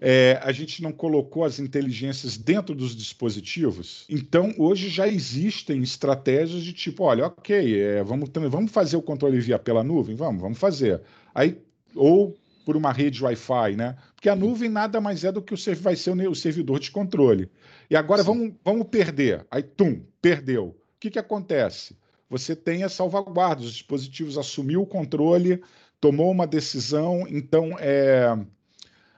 é, 0.00 0.40
a 0.42 0.50
gente 0.52 0.82
não 0.82 0.92
colocou 0.92 1.44
as 1.44 1.58
inteligências 1.58 2.36
dentro 2.36 2.74
dos 2.74 2.94
dispositivos. 2.96 4.04
Então, 4.08 4.52
hoje 4.58 4.88
já 4.88 5.06
existem 5.06 5.82
estratégias 5.82 6.62
de 6.62 6.72
tipo, 6.72 7.04
olha, 7.04 7.26
ok, 7.26 7.80
é, 7.80 8.02
vamos, 8.02 8.30
vamos 8.50 8.72
fazer 8.72 8.96
o 8.96 9.02
controle 9.02 9.38
via 9.40 9.58
pela 9.58 9.84
nuvem? 9.84 10.16
Vamos, 10.16 10.40
vamos 10.40 10.58
fazer. 10.58 11.00
Aí, 11.34 11.58
ou 11.94 12.36
por 12.64 12.76
uma 12.76 12.92
rede 12.92 13.22
Wi-Fi, 13.22 13.76
né? 13.76 13.96
Porque 14.24 14.30
a 14.30 14.34
nuvem 14.36 14.70
nada 14.70 15.02
mais 15.02 15.22
é 15.22 15.30
do 15.30 15.42
que 15.42 15.52
o 15.52 15.74
vai 15.82 15.94
ser 15.94 16.12
o, 16.12 16.34
servidor 16.34 16.80
de 16.80 16.90
controle. 16.90 17.50
E 17.90 17.94
agora 17.94 18.22
vamos, 18.22 18.54
vamos 18.64 18.86
perder. 18.88 19.46
Aí, 19.50 19.62
tum, 19.62 20.02
perdeu. 20.22 20.68
O 20.68 20.76
que, 20.98 21.10
que 21.10 21.18
acontece? 21.18 21.94
Você 22.30 22.56
tem 22.56 22.84
a 22.84 22.88
salvaguarda, 22.88 23.60
os 23.60 23.74
dispositivos 23.74 24.38
assumiu 24.38 24.80
o 24.80 24.86
controle, 24.86 25.62
tomou 26.00 26.30
uma 26.30 26.46
decisão, 26.46 27.26
então 27.28 27.76
é, 27.78 28.34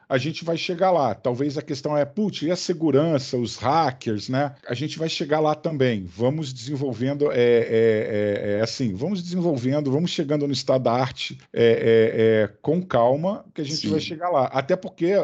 a 0.08 0.18
gente 0.18 0.44
vai 0.44 0.56
chegar 0.56 0.90
lá. 0.90 1.14
Talvez 1.14 1.58
a 1.58 1.62
questão 1.62 1.96
é, 1.96 2.04
putz, 2.04 2.42
e 2.42 2.50
a 2.50 2.56
segurança, 2.56 3.36
os 3.36 3.56
hackers, 3.56 4.28
né? 4.28 4.54
A 4.68 4.74
gente 4.74 4.98
vai 4.98 5.08
chegar 5.08 5.40
lá 5.40 5.54
também. 5.54 6.04
Vamos 6.04 6.52
desenvolvendo, 6.52 7.30
é, 7.32 7.36
é, 7.36 7.66
é, 7.68 8.58
é 8.58 8.60
assim, 8.60 8.94
vamos 8.94 9.22
desenvolvendo, 9.22 9.90
vamos 9.90 10.10
chegando 10.10 10.46
no 10.46 10.52
estado 10.52 10.84
da 10.84 10.92
arte 10.92 11.38
é, 11.52 12.48
é, 12.52 12.56
com 12.62 12.80
calma, 12.82 13.44
que 13.54 13.60
a 13.60 13.64
gente 13.64 13.78
Sim. 13.78 13.90
vai 13.90 14.00
chegar 14.00 14.30
lá. 14.30 14.44
Até 14.46 14.76
porque 14.76 15.14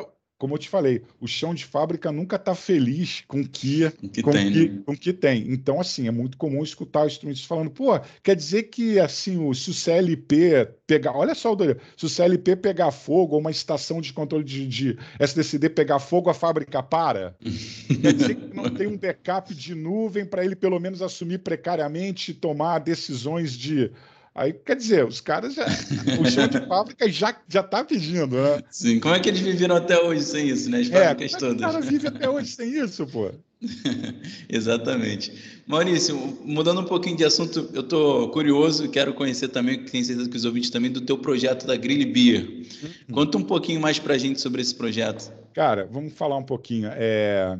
como 0.43 0.55
eu 0.55 0.59
te 0.59 0.69
falei, 0.69 1.03
o 1.21 1.29
chão 1.29 1.55
de 1.55 1.65
fábrica 1.65 2.11
nunca 2.11 2.35
está 2.35 2.53
feliz 2.53 3.23
com 3.29 3.47
que, 3.47 3.89
que 4.13 4.23
com, 4.23 4.33
tem, 4.33 4.53
que, 4.53 4.69
né? 4.71 4.83
com 4.85 4.97
que 4.97 5.13
tem. 5.13 5.53
Então, 5.53 5.81
assim, 5.81 6.09
é 6.09 6.11
muito 6.11 6.37
comum 6.37 6.65
escutar 6.65 7.07
os 7.07 7.13
instrumentistas 7.13 7.47
falando, 7.47 7.71
pô, 7.71 7.93
quer 8.25 8.35
dizer 8.35 8.65
que 8.65 8.99
assim, 8.99 9.39
o, 9.39 9.55
se 9.55 9.71
o 9.71 9.73
CLP 9.73 10.69
pegar. 10.85 11.13
Olha 11.17 11.37
só, 11.37 11.57
se 11.97 12.07
o 12.07 12.09
CLP 12.09 12.57
pegar 12.57 12.91
fogo, 12.91 13.35
ou 13.35 13.41
uma 13.41 13.53
estação 13.53 14.01
de 14.01 14.13
controle 14.13 14.43
de, 14.43 14.67
de 14.67 14.99
SDCD 15.21 15.69
pegar 15.69 16.01
fogo, 16.01 16.29
a 16.29 16.35
fábrica 16.35 16.83
para. 16.83 17.37
quer 18.03 18.13
dizer 18.13 18.35
que 18.35 18.53
não 18.53 18.69
tem 18.69 18.89
um 18.89 18.99
backup 18.99 19.55
de 19.55 19.77
nuvem 19.77 20.25
para 20.25 20.45
ele 20.45 20.57
pelo 20.57 20.81
menos 20.81 21.03
assumir 21.03 21.39
precariamente 21.39 22.33
e 22.33 22.35
tomar 22.35 22.81
decisões 22.81 23.53
de 23.53 23.93
Aí, 24.35 24.53
quer 24.53 24.77
dizer, 24.77 25.05
os 25.07 25.21
caras 25.21 25.55
já. 25.55 25.67
o 25.67 26.31
chão 26.31 26.49
de 26.49 26.67
fábrica 26.67 27.09
já, 27.11 27.37
já 27.49 27.63
tá 27.63 27.85
pedindo, 27.85 28.35
né? 28.37 28.63
Sim, 28.71 28.99
como 28.99 29.15
é 29.15 29.21
que 29.21 29.29
eles 29.29 29.41
viveram 29.41 29.77
até 29.77 30.01
hoje 30.01 30.23
sem 30.23 30.49
isso, 30.49 30.71
né? 30.71 30.81
As 30.81 30.91
é, 30.91 31.09
fábricas 31.09 31.33
todas. 31.33 31.55
É 31.55 31.67
o 31.67 31.71
cara 31.71 31.81
vive 31.81 32.09
até 32.09 32.31
hoje 32.31 32.49
sem 32.49 32.83
isso, 32.83 33.07
pô. 33.07 33.31
Exatamente. 34.49 35.33
Maurício, 35.67 36.17
mudando 36.45 36.81
um 36.81 36.85
pouquinho 36.85 37.17
de 37.17 37.25
assunto, 37.25 37.71
eu 37.75 37.83
estou 37.83 38.31
curioso 38.31 38.87
e 38.87 38.89
quero 38.89 39.13
conhecer 39.13 39.49
também, 39.49 39.85
tenho 39.85 40.05
certeza 40.05 40.29
que 40.29 40.37
os 40.37 40.45
ouvintes 40.45 40.71
também, 40.71 40.91
do 40.91 41.03
teu 41.03 41.19
projeto 41.19 41.67
da 41.67 41.77
Grill 41.77 42.11
Beer. 42.11 42.43
Uhum. 42.49 43.15
Conta 43.15 43.39
um 43.39 43.45
pouquinho 43.45 43.81
mais 43.81 43.99
para 43.99 44.15
a 44.15 44.19
gente 44.19 44.41
sobre 44.41 44.63
esse 44.63 44.75
projeto. 44.75 45.31
Cara, 45.55 45.89
vamos 45.93 46.15
falar 46.15 46.39
um 46.39 46.43
pouquinho. 46.43 46.89
É... 46.93 47.59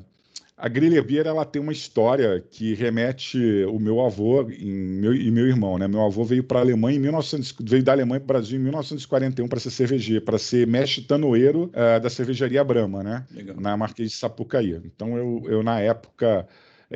A 0.57 0.69
Grelha 0.69 1.05
ela 1.25 1.45
tem 1.45 1.61
uma 1.61 1.73
história 1.73 2.45
que 2.51 2.75
remete 2.75 3.65
o 3.65 3.79
meu 3.79 4.01
avô 4.01 4.49
em, 4.51 4.71
meu, 4.71 5.15
e 5.15 5.31
meu 5.31 5.47
irmão, 5.47 5.79
né? 5.79 5.89
Meu 5.89 6.03
avô 6.03 6.25
veio 6.25 6.45
para 6.45 6.59
a 6.59 6.63
Alemanha 6.63 6.97
em 6.97 7.01
1900, 7.01 7.55
veio 7.61 7.83
da 7.83 7.93
Alemanha 7.93 8.21
para 8.21 8.25
o 8.25 8.39
Brasil 8.39 8.59
em 8.59 8.63
1941 8.63 9.49
para 9.49 9.59
ser 9.59 9.71
cervejeiro, 9.71 10.25
para 10.25 10.39
ser 10.39 10.67
mestre 10.67 11.03
tanoeiro 11.03 11.65
uh, 11.71 12.01
da 12.01 12.09
cervejaria 12.09 12.63
Brahma, 12.63 13.03
né? 13.03 13.27
Legal. 13.31 13.57
Na 13.59 13.77
Marquês 13.77 14.11
de 14.11 14.17
Sapucaí. 14.17 14.81
Então 14.85 15.17
eu, 15.17 15.43
eu 15.47 15.63
na 15.63 15.81
época 15.81 16.47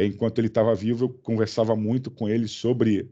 enquanto 0.04 0.38
ele 0.38 0.48
estava 0.48 0.74
vivo, 0.74 1.06
eu 1.06 1.08
conversava 1.08 1.74
muito 1.74 2.10
com 2.10 2.28
ele 2.28 2.46
sobre. 2.46 3.10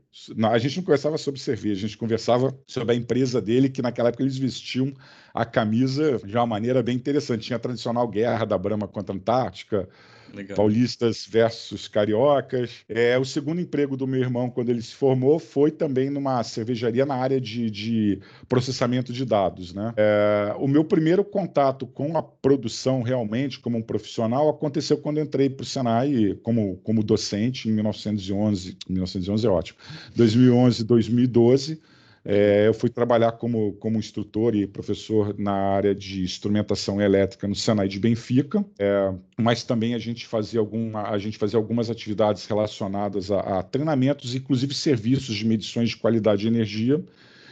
A 0.50 0.58
gente 0.58 0.76
não 0.76 0.84
conversava 0.84 1.16
sobre 1.16 1.40
cerveja, 1.40 1.78
a 1.78 1.88
gente 1.88 1.96
conversava 1.96 2.56
sobre 2.66 2.92
a 2.92 2.96
empresa 2.96 3.40
dele, 3.40 3.70
que 3.70 3.80
naquela 3.80 4.10
época 4.10 4.22
eles 4.22 4.36
vestiam 4.36 4.92
a 5.32 5.44
camisa 5.44 6.18
de 6.18 6.36
uma 6.36 6.46
maneira 6.46 6.82
bem 6.82 6.96
interessante. 6.96 7.46
Tinha 7.46 7.56
a 7.56 7.60
tradicional 7.60 8.06
guerra 8.06 8.44
da 8.44 8.58
Brahma 8.58 8.86
contra 8.86 9.14
a 9.14 9.16
Antártica, 9.16 9.88
Legal. 10.34 10.56
paulistas 10.56 11.26
versus 11.28 11.88
cariocas. 11.88 12.70
É, 12.88 13.18
o 13.18 13.24
segundo 13.24 13.60
emprego 13.60 13.96
do 13.96 14.06
meu 14.06 14.20
irmão, 14.20 14.50
quando 14.50 14.70
ele 14.70 14.82
se 14.82 14.94
formou, 14.94 15.38
foi 15.38 15.70
também 15.70 16.10
numa 16.10 16.42
cervejaria 16.42 17.06
na 17.06 17.14
área 17.14 17.40
de, 17.40 17.70
de 17.70 18.20
processamento 18.48 19.12
de 19.12 19.24
dados. 19.24 19.72
Né? 19.72 19.92
É, 19.96 20.54
o 20.58 20.66
meu 20.66 20.84
primeiro 20.84 21.24
contato 21.24 21.86
com 21.86 22.16
a 22.16 22.22
produção, 22.22 23.02
realmente, 23.02 23.58
como 23.60 23.78
um 23.78 23.82
profissional, 23.82 24.48
aconteceu 24.48 24.98
quando 24.98 25.20
entrei 25.20 25.48
para 25.48 25.62
o 25.62 25.66
Senai 25.66 26.38
como, 26.42 26.76
como 26.82 27.02
docente 27.02 27.68
em 27.68 27.72
1911. 27.72 28.76
1911 28.88 29.46
é 29.46 29.50
ótimo. 29.50 29.78
2011, 30.14 30.84
2012. 30.84 31.80
É, 32.26 32.66
eu 32.66 32.72
fui 32.72 32.88
trabalhar 32.88 33.32
como, 33.32 33.74
como 33.74 33.98
instrutor 33.98 34.54
e 34.56 34.66
professor 34.66 35.34
na 35.38 35.52
área 35.52 35.94
de 35.94 36.22
instrumentação 36.22 36.98
elétrica 36.98 37.46
no 37.46 37.54
Senai 37.54 37.86
de 37.86 38.00
Benfica, 38.00 38.64
é, 38.78 39.12
mas 39.36 39.62
também 39.62 39.94
a 39.94 39.98
gente 39.98 40.26
fazia, 40.26 40.58
alguma, 40.58 41.10
a 41.10 41.18
gente 41.18 41.36
fazia 41.36 41.58
algumas 41.58 41.90
atividades 41.90 42.46
relacionadas 42.46 43.30
a, 43.30 43.58
a 43.58 43.62
treinamentos, 43.62 44.34
inclusive 44.34 44.74
serviços 44.74 45.36
de 45.36 45.46
medições 45.46 45.90
de 45.90 45.98
qualidade 45.98 46.42
de 46.42 46.48
energia. 46.48 47.04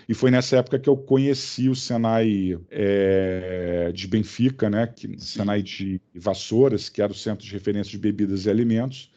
E 0.08 0.14
foi 0.14 0.30
nessa 0.30 0.56
época 0.56 0.78
que 0.78 0.88
eu 0.88 0.96
conheci 0.96 1.68
o 1.68 1.76
Senai 1.76 2.58
é, 2.70 3.92
de 3.94 4.08
Benfica, 4.08 4.70
né, 4.70 4.87
que, 4.87 5.20
Senai 5.20 5.62
de 5.62 6.00
Vassouras, 6.14 6.88
que 6.88 7.02
era 7.02 7.12
o 7.12 7.14
centro 7.14 7.44
de 7.44 7.52
referência 7.52 7.90
de 7.90 7.98
bebidas 7.98 8.46
e 8.46 8.50
alimentos. 8.50 9.12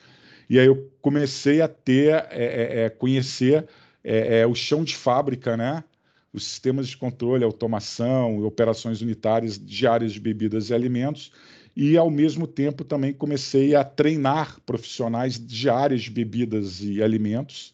E 0.49 0.59
aí 0.59 0.67
eu 0.67 0.91
comecei 1.01 1.61
a 1.61 1.67
ter, 1.67 2.13
é, 2.13 2.27
é, 2.29 2.83
é 2.83 2.89
conhecer 2.89 3.65
é, 4.05 4.41
é, 4.41 4.47
o 4.47 4.53
chão 4.53 4.83
de 4.83 4.95
fábrica, 4.95 5.57
né? 5.57 5.83
os 6.31 6.45
sistemas 6.45 6.87
de 6.87 6.97
controle, 6.97 7.43
automação, 7.43 8.43
operações 8.45 9.01
unitárias 9.01 9.57
de 9.57 9.87
áreas 9.87 10.11
de 10.11 10.19
bebidas 10.19 10.69
e 10.69 10.73
alimentos, 10.73 11.31
e 11.75 11.97
ao 11.97 12.11
mesmo 12.11 12.45
tempo 12.45 12.83
também 12.83 13.13
comecei 13.13 13.73
a 13.73 13.83
treinar 13.83 14.59
profissionais 14.65 15.39
de 15.39 15.69
áreas 15.69 16.03
de 16.03 16.11
bebidas 16.11 16.81
e 16.81 17.01
alimentos 17.01 17.73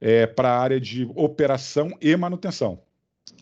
é, 0.00 0.26
para 0.26 0.50
a 0.50 0.58
área 0.58 0.80
de 0.80 1.08
operação 1.14 1.90
e 2.00 2.16
manutenção. 2.16 2.80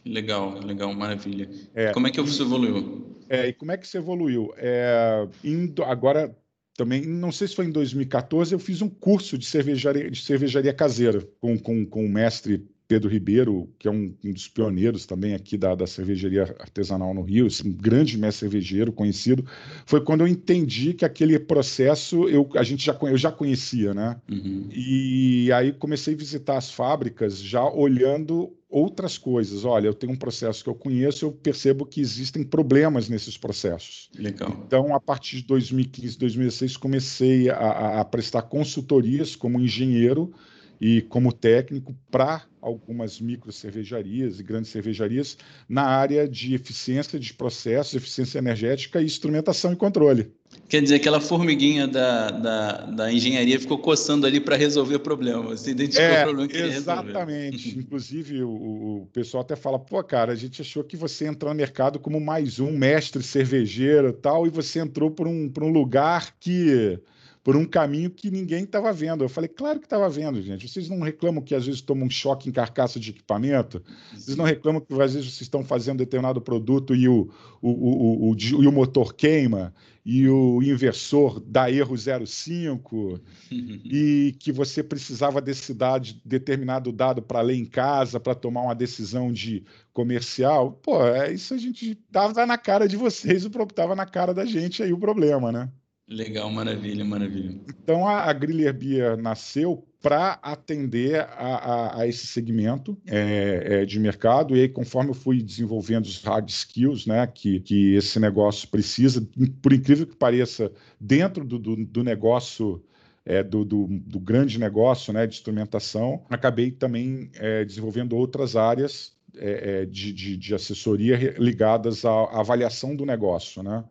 Legal, 0.05 0.59
legal, 0.61 0.93
maravilha. 0.95 1.49
É, 1.75 1.93
como 1.93 2.07
é 2.07 2.11
que 2.11 2.21
isso 2.21 2.43
evoluiu? 2.43 3.17
É, 3.29 3.49
e 3.49 3.53
como 3.53 3.73
é 3.73 3.77
que 3.77 3.87
isso 3.87 3.97
evoluiu? 3.97 4.53
É, 4.57 5.27
indo, 5.43 5.83
agora 5.85 6.35
também, 6.77 7.03
não 7.07 7.31
sei 7.31 7.49
se 7.49 7.55
foi 7.55 7.67
em 7.67 7.71
2014, 7.71 8.53
eu 8.53 8.59
fiz 8.59 8.83
um 8.83 8.89
curso 8.89 9.39
de 9.39 9.47
cervejaria, 9.47 10.11
de 10.11 10.21
cervejaria 10.23 10.73
caseira 10.73 11.27
com, 11.41 11.59
com, 11.59 11.87
com 11.87 12.05
o 12.05 12.09
mestre 12.09 12.67
Pedro 12.87 13.09
Ribeiro, 13.09 13.69
que 13.79 13.89
é 13.89 13.91
um, 13.91 14.15
um 14.25 14.33
dos 14.33 14.47
pioneiros 14.47 15.07
também 15.07 15.35
aqui 15.35 15.57
da, 15.57 15.75
da, 15.75 15.87
cervejaria 15.87 16.43
artesanal 16.43 17.15
no 17.15 17.23
Rio, 17.23 17.49
um 17.65 17.73
grande 17.73 18.19
mestre 18.19 18.41
cervejeiro 18.41 18.93
conhecido, 18.93 19.45
foi 19.87 20.03
quando 20.03 20.21
eu 20.21 20.29
entendi 20.29 20.93
que 20.93 21.05
aquele 21.05 21.39
processo 21.39 22.29
eu, 22.29 22.49
a 22.57 22.63
gente 22.63 22.85
já, 22.85 22.97
eu 23.03 23.17
já 23.17 23.33
conhecia, 23.33 23.95
né? 23.95 24.21
Uhum. 24.31 24.69
E 24.71 25.51
aí 25.53 25.73
comecei 25.73 26.15
a 26.15 26.17
visitar 26.17 26.59
as 26.59 26.71
fábricas 26.71 27.39
já 27.39 27.65
olhando 27.65 28.53
outras 28.75 29.17
coisas. 29.17 29.65
Olha, 29.65 29.87
eu 29.87 29.95
tenho 29.95 30.13
um 30.13 30.17
processo 30.17 30.65
que 30.65 30.69
eu 30.69 30.75
conheço, 30.75 31.25
eu 31.25 31.31
percebo 31.31 31.87
que 31.87 32.01
existem 32.01 32.43
problemas 32.43 33.09
nesses 33.09 33.39
processos. 33.39 34.11
Legal. 34.19 34.51
Então, 34.67 34.93
a 34.93 34.99
partir 34.99 35.37
de 35.37 35.45
2015, 35.45 36.19
2016, 36.19 36.77
comecei 36.77 37.49
a, 37.49 38.01
a 38.01 38.05
prestar 38.05 38.43
consultorias 38.43 39.37
como 39.37 39.61
engenheiro 39.61 40.35
e 40.81 41.03
como 41.03 41.33
técnico 41.33 41.95
para 42.11 42.43
algumas 42.61 43.21
micro 43.21 43.53
cervejarias 43.53 44.41
e 44.41 44.43
grandes 44.43 44.73
cervejarias 44.73 45.39
na 45.69 45.85
área 45.85 46.27
de 46.27 46.55
eficiência 46.55 47.17
de 47.19 47.33
processos, 47.33 47.95
eficiência 47.95 48.39
energética 48.39 49.01
e 49.01 49.05
instrumentação 49.05 49.73
e 49.73 49.77
controle. 49.77 50.33
Quer 50.75 50.83
dizer, 50.83 50.97
aquela 50.97 51.21
formiguinha 51.21 51.87
da, 51.87 52.31
da, 52.31 52.73
da 52.87 53.13
engenharia 53.13 53.61
ficou 53.61 53.79
coçando 53.79 54.27
ali 54.27 54.41
para 54.41 54.57
resolver 54.57 54.97
o 54.97 55.01
problema. 55.01 55.41
Você 55.51 55.71
identificou 55.71 56.05
é, 56.05 56.21
o 56.23 56.25
problema 56.25 56.49
que 56.49 56.59
Exatamente. 56.59 57.79
Inclusive, 57.79 58.43
o, 58.43 58.51
o, 58.51 59.09
pessoal 59.13 59.43
até 59.43 59.55
fala: 59.55 59.79
pô, 59.79 60.03
cara, 60.03 60.33
a 60.33 60.35
gente 60.35 60.63
achou 60.63 60.83
que 60.83 60.97
você 60.97 61.29
entrou 61.29 61.53
no 61.53 61.57
mercado 61.57 62.01
como 62.01 62.21
mais 62.21 62.59
um 62.59 62.73
mestre 62.73 63.23
cervejeiro 63.23 64.09
e 64.09 64.13
tal, 64.15 64.49
e 64.49 64.51
você 64.51 64.81
entrou 64.81 65.13
por 65.13 65.29
um, 65.29 65.49
por 65.49 65.63
um 65.63 65.71
lugar 65.71 66.35
que 66.41 66.99
por 67.45 67.55
um 67.57 67.67
caminho 67.67 68.09
que 68.09 68.31
ninguém 68.31 68.65
estava 68.65 68.91
vendo. 68.91 69.23
Eu 69.23 69.29
falei, 69.29 69.49
claro 69.49 69.79
que 69.79 69.85
estava 69.85 70.09
vendo, 70.09 70.41
gente. 70.41 70.67
Vocês 70.67 70.89
não 70.89 71.01
reclamam 71.01 71.43
que 71.43 71.55
às 71.55 71.67
vezes 71.67 71.83
tomam 71.83 72.07
um 72.07 72.11
choque 72.11 72.49
em 72.49 72.53
carcaça 72.53 72.99
de 72.99 73.11
equipamento? 73.11 73.83
Vocês 74.15 74.35
não 74.35 74.47
reclamam 74.47 74.81
que 74.81 74.91
às 74.95 75.13
vezes 75.13 75.31
vocês 75.31 75.43
estão 75.43 75.63
fazendo 75.63 75.99
determinado 75.99 76.41
produto 76.41 76.95
e 76.95 77.07
o, 77.07 77.31
o, 77.61 77.71
o, 77.71 78.31
o, 78.31 78.37
e 78.39 78.67
o 78.67 78.73
motor 78.73 79.13
queima 79.13 79.75
e 80.07 80.27
o 80.27 80.63
inversor 80.63 81.39
dá 81.39 81.71
erro 81.71 81.95
05 81.97 83.21
e 83.53 84.35
que 84.39 84.51
você 84.51 84.83
precisava 84.83 85.39
desse 85.41 85.75
dado, 85.75 86.09
determinado 86.25 86.91
dado 86.93 87.21
para 87.21 87.43
ler 87.43 87.57
em 87.57 87.67
casa, 87.67 88.19
para 88.19 88.35
tomar 88.35 88.63
uma 88.63 88.75
decisão 88.75 89.31
de 89.31 89.65
comercial. 89.93 90.73
Pô, 90.73 91.07
é 91.07 91.33
isso 91.35 91.53
a 91.53 91.59
gente 91.59 91.91
estava 91.91 92.47
na 92.47 92.57
cara 92.57 92.89
de 92.89 92.97
vocês, 92.97 93.45
estava 93.45 93.95
na 93.95 94.07
cara 94.07 94.33
da 94.33 94.47
gente 94.47 94.83
aí 94.83 94.95
o 94.95 94.99
problema, 94.99 95.53
né? 95.53 95.71
Legal, 96.07 96.51
maravilha, 96.51 97.05
maravilha. 97.05 97.59
Então 97.69 98.07
a, 98.07 98.25
a 98.25 98.33
Griller 98.33 98.75
Beer 98.75 99.17
nasceu 99.17 99.87
para 100.03 100.39
atender 100.43 101.21
a, 101.21 101.25
a, 101.25 102.01
a, 102.01 102.07
esse 102.07 102.27
segmento 102.27 102.95
é, 103.07 103.81
é, 103.81 103.87
de 103.87 103.99
mercado, 103.99 104.55
e 104.55 104.61
aí, 104.61 104.69
conforme 104.69 105.11
eu 105.11 105.15
fui 105.15 105.43
desenvolvendo 105.43 106.05
os 106.05 106.23
hard 106.23 106.47
skills 106.51 107.07
né, 107.07 107.27
que, 107.27 107.61
que 107.61 107.95
esse 107.95 108.21
negócio 108.21 108.69
precisa, 108.69 109.27
por 109.63 109.73
incrível 109.73 110.07
que 110.07 110.15
pareça, 110.15 110.71
dentro 111.01 111.43
do, 111.45 111.59
do, 111.59 111.77
do 111.85 112.05
negócio. 112.05 112.83
É, 113.27 113.43
do, 113.43 113.65
do, 113.65 113.87
do, 113.89 114.21
grande 114.21 114.59
negócio 114.59 115.11
né, 115.11 115.27
de 115.27 115.37
instrumentação, 115.37 116.27
acabei 116.29 116.71
também 116.71 117.31
é, 117.37 117.65
desenvolvendo 117.65 118.15
outras 118.15 118.55
áreas 118.55 119.17
é, 119.35 119.81
é, 119.81 119.87
de, 119.87 120.13
de, 120.13 120.37
de, 120.37 120.55
assessoria 120.55 121.35
ligadas 121.39 122.05
à, 122.05 122.11
à 122.11 122.41
avaliação 122.41 122.95
do 122.95 123.07
negócio, 123.07 123.63
né? 123.63 123.83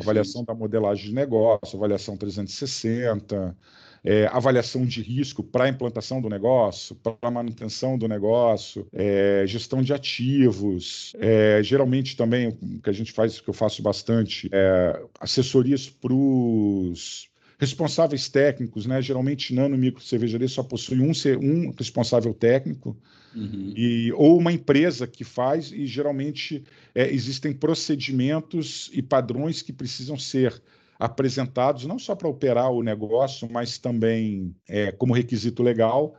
Avaliação 0.00 0.44
da 0.44 0.54
modelagem 0.54 1.06
de 1.08 1.14
negócio, 1.14 1.76
avaliação 1.76 2.16
360, 2.16 3.56
é, 4.04 4.26
avaliação 4.26 4.86
de 4.86 5.02
risco 5.02 5.42
para 5.42 5.64
a 5.64 5.68
implantação 5.68 6.20
do 6.20 6.28
negócio, 6.28 6.94
para 6.94 7.16
a 7.22 7.30
manutenção 7.30 7.98
do 7.98 8.06
negócio, 8.06 8.86
é, 8.92 9.44
gestão 9.46 9.82
de 9.82 9.92
ativos, 9.92 11.14
é, 11.18 11.60
geralmente 11.62 12.16
também 12.16 12.48
o 12.48 12.80
que 12.80 12.88
a 12.88 12.92
gente 12.92 13.10
faz, 13.10 13.40
que 13.40 13.48
eu 13.48 13.54
faço 13.54 13.82
bastante, 13.82 14.48
é 14.52 15.02
assessorias 15.20 15.88
para 15.88 16.14
os 16.14 17.28
responsáveis 17.58 18.28
técnicos, 18.28 18.86
né? 18.86 19.00
Geralmente 19.00 19.54
nano 19.54 19.76
micro 19.76 20.02
cervejaria 20.02 20.48
só 20.48 20.62
possui 20.62 21.00
um, 21.00 21.12
um 21.40 21.72
responsável 21.76 22.34
técnico. 22.34 22.96
Uhum. 23.34 23.72
E, 23.76 24.12
ou 24.12 24.38
uma 24.38 24.52
empresa 24.52 25.06
que 25.06 25.22
faz, 25.22 25.70
e 25.70 25.86
geralmente 25.86 26.64
é, 26.94 27.10
existem 27.12 27.52
procedimentos 27.52 28.90
e 28.92 29.02
padrões 29.02 29.60
que 29.60 29.72
precisam 29.72 30.18
ser 30.18 30.62
apresentados, 30.98 31.84
não 31.84 31.98
só 31.98 32.14
para 32.14 32.28
operar 32.28 32.70
o 32.70 32.82
negócio, 32.82 33.48
mas 33.50 33.76
também 33.76 34.54
é, 34.66 34.90
como 34.90 35.12
requisito 35.12 35.62
legal. 35.62 36.16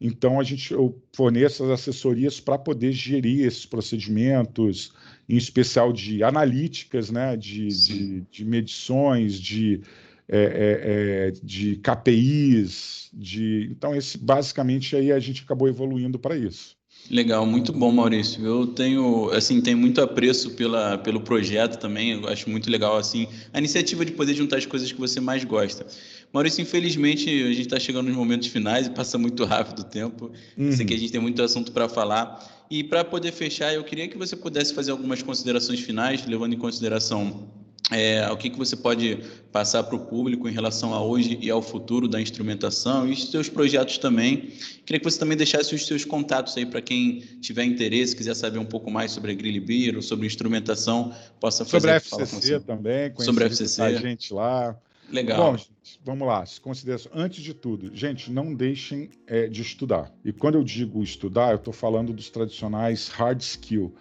Então, 0.00 0.40
a 0.40 0.42
gente 0.42 0.72
eu 0.72 1.00
forneço 1.12 1.64
as 1.64 1.70
assessorias 1.70 2.40
para 2.40 2.58
poder 2.58 2.92
gerir 2.92 3.46
esses 3.46 3.64
procedimentos, 3.64 4.92
em 5.28 5.36
especial 5.36 5.92
de 5.92 6.22
analíticas, 6.22 7.10
né, 7.10 7.36
de, 7.36 7.68
de, 7.68 8.20
de 8.30 8.44
medições, 8.44 9.38
de 9.38 9.82
é, 10.28 10.38
é, 10.38 11.28
é, 11.28 11.30
de 11.42 11.76
KPIs, 11.76 13.10
de 13.12 13.68
então 13.70 13.94
esse 13.94 14.16
basicamente 14.16 14.96
aí 14.96 15.12
a 15.12 15.18
gente 15.18 15.42
acabou 15.42 15.68
evoluindo 15.68 16.18
para 16.18 16.36
isso. 16.36 16.76
Legal, 17.10 17.44
muito 17.44 17.70
bom, 17.70 17.92
Maurício. 17.92 18.44
Eu 18.44 18.66
tenho, 18.66 19.30
assim, 19.30 19.60
tenho 19.60 19.76
muito 19.76 20.00
apreço 20.00 20.52
pela, 20.52 20.96
pelo 20.96 21.20
projeto 21.20 21.78
também. 21.78 22.12
Eu 22.12 22.26
acho 22.28 22.48
muito 22.48 22.70
legal, 22.70 22.96
assim, 22.96 23.28
a 23.52 23.58
iniciativa 23.58 24.06
de 24.06 24.12
poder 24.12 24.32
juntar 24.32 24.56
as 24.56 24.64
coisas 24.64 24.90
que 24.90 24.98
você 24.98 25.20
mais 25.20 25.44
gosta. 25.44 25.86
Maurício, 26.32 26.62
infelizmente, 26.62 27.28
a 27.28 27.48
gente 27.48 27.60
está 27.60 27.78
chegando 27.78 28.06
nos 28.06 28.16
momentos 28.16 28.48
finais 28.48 28.86
e 28.86 28.90
passa 28.90 29.18
muito 29.18 29.44
rápido 29.44 29.80
o 29.80 29.84
tempo. 29.84 30.32
Uhum. 30.56 30.72
Sei 30.72 30.86
que 30.86 30.94
a 30.94 30.98
gente 30.98 31.12
tem 31.12 31.20
muito 31.20 31.42
assunto 31.42 31.72
para 31.72 31.90
falar. 31.90 32.64
E 32.70 32.82
para 32.82 33.04
poder 33.04 33.32
fechar, 33.32 33.74
eu 33.74 33.84
queria 33.84 34.08
que 34.08 34.16
você 34.16 34.34
pudesse 34.34 34.72
fazer 34.72 34.90
algumas 34.90 35.22
considerações 35.22 35.80
finais, 35.80 36.26
levando 36.26 36.54
em 36.54 36.58
consideração 36.58 37.50
é, 37.90 38.30
o 38.30 38.36
que, 38.36 38.48
que 38.48 38.56
você 38.56 38.74
pode 38.74 39.18
passar 39.52 39.82
para 39.84 39.94
o 39.94 40.00
público 40.00 40.48
em 40.48 40.52
relação 40.52 40.94
a 40.94 41.02
hoje 41.02 41.38
e 41.40 41.50
ao 41.50 41.60
futuro 41.60 42.08
da 42.08 42.20
instrumentação 42.20 43.06
e 43.06 43.12
os 43.12 43.30
seus 43.30 43.48
projetos 43.48 43.98
também. 43.98 44.52
Queria 44.86 44.98
que 44.98 45.04
você 45.04 45.18
também 45.18 45.36
deixasse 45.36 45.74
os 45.74 45.86
seus 45.86 46.04
contatos 46.04 46.56
aí 46.56 46.64
para 46.64 46.80
quem 46.80 47.20
tiver 47.40 47.64
interesse, 47.64 48.16
quiser 48.16 48.34
saber 48.34 48.58
um 48.58 48.64
pouco 48.64 48.90
mais 48.90 49.12
sobre 49.12 49.32
a 49.32 49.34
Grill 49.34 49.62
Beer 49.62 49.96
ou 49.96 50.02
sobre 50.02 50.26
instrumentação, 50.26 51.14
possa 51.38 51.64
fazer. 51.64 52.00
Sobre 52.00 52.24
a 52.24 52.26
FCC 52.26 52.60
também, 52.60 53.12
sobre 53.18 53.44
a 53.44 53.46
FCC. 53.48 53.82
a 53.82 53.92
gente 53.92 54.32
lá. 54.32 54.76
Legal. 55.10 55.52
Bom, 55.52 55.56
gente, 55.58 56.00
vamos 56.02 56.26
lá. 56.26 56.46
Se 56.46 56.58
considera... 56.58 56.98
Antes 57.12 57.44
de 57.44 57.52
tudo, 57.52 57.94
gente, 57.94 58.32
não 58.32 58.54
deixem 58.54 59.10
é, 59.26 59.46
de 59.46 59.60
estudar. 59.60 60.10
E 60.24 60.32
quando 60.32 60.54
eu 60.54 60.64
digo 60.64 61.02
estudar, 61.02 61.50
eu 61.50 61.56
estou 61.56 61.74
falando 61.74 62.12
dos 62.12 62.30
tradicionais 62.30 63.08
hard 63.08 63.40
skill 63.40 63.94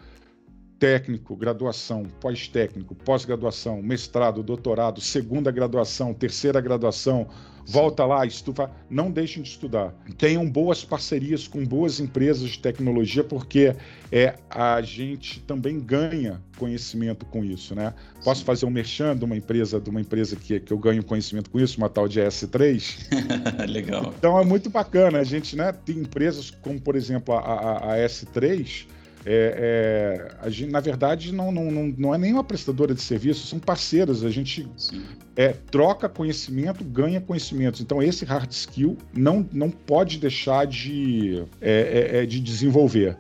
técnico, 0.84 1.34
graduação, 1.34 2.04
pós-técnico, 2.20 2.94
pós-graduação, 2.94 3.82
mestrado, 3.82 4.44
doutorado, 4.44 5.00
segunda 5.00 5.50
graduação, 5.50 6.14
terceira 6.14 6.60
graduação, 6.60 7.26
volta 7.66 8.06
lá, 8.06 8.26
estufa, 8.26 8.70
não 8.90 9.10
deixem 9.10 9.42
de 9.42 9.48
estudar. 9.48 9.96
Tenham 10.18 10.46
boas 10.46 10.84
parcerias 10.84 11.48
com 11.48 11.64
boas 11.64 12.02
empresas 12.02 12.50
de 12.50 12.60
tecnologia, 12.60 13.24
porque 13.24 13.74
é, 14.12 14.36
a 14.50 14.82
gente 14.82 15.40
também 15.44 15.80
ganha 15.80 16.42
conhecimento 16.58 17.26
com 17.28 17.46
isso, 17.46 17.74
né? 17.74 17.94
Posso 18.22 18.42
Sim. 18.42 18.46
fazer 18.46 18.66
um 18.66 18.70
merchan 18.70 19.16
de 19.16 19.24
uma 19.24 19.38
empresa, 19.38 19.80
de 19.80 19.90
uma 19.90 20.02
empresa 20.02 20.36
que, 20.36 20.60
que 20.60 20.74
eu 20.74 20.78
ganho 20.78 21.02
conhecimento 21.02 21.50
com 21.50 21.62
isso, 21.62 21.78
uma 21.78 21.88
tal 21.88 22.10
de 22.10 22.20
S3. 22.20 23.08
Legal. 23.72 24.14
Então 24.18 24.38
é 24.38 24.44
muito 24.44 24.70
bacana. 24.70 25.20
A 25.20 25.24
gente 25.24 25.56
né, 25.56 25.72
tem 25.72 26.00
empresas 26.00 26.52
como, 26.52 26.78
por 26.82 26.98
exemplo, 26.98 27.34
a, 27.34 27.40
a, 27.40 27.94
a 27.94 27.98
S3 28.00 28.86
é, 29.26 30.28
é, 30.36 30.36
a 30.42 30.50
gente, 30.50 30.72
na 30.72 30.80
verdade, 30.80 31.34
não, 31.34 31.52
não, 31.52 31.72
não, 31.72 31.88
não 31.98 32.16
é 32.16 32.18
nem 32.18 32.34
uma 32.34 32.44
prestadora 32.44 32.94
de 32.94 33.02
serviço, 33.02 33.48
são 33.48 33.58
parceiras. 33.58 34.24
A 34.24 34.30
gente 34.30 34.68
é, 35.36 35.50
troca 35.50 36.10
conhecimento, 36.10 36.84
ganha 36.84 37.22
conhecimento. 37.22 37.82
Então, 37.82 38.02
esse 38.04 38.26
hard 38.26 38.52
skill 38.52 38.98
não, 39.16 39.48
não 39.52 39.70
pode 39.70 40.18
deixar 40.18 40.68
de, 40.68 41.44
é, 41.62 42.18
é, 42.18 42.24
é 42.24 42.26
de 42.26 42.40
desenvolver. 42.40 43.18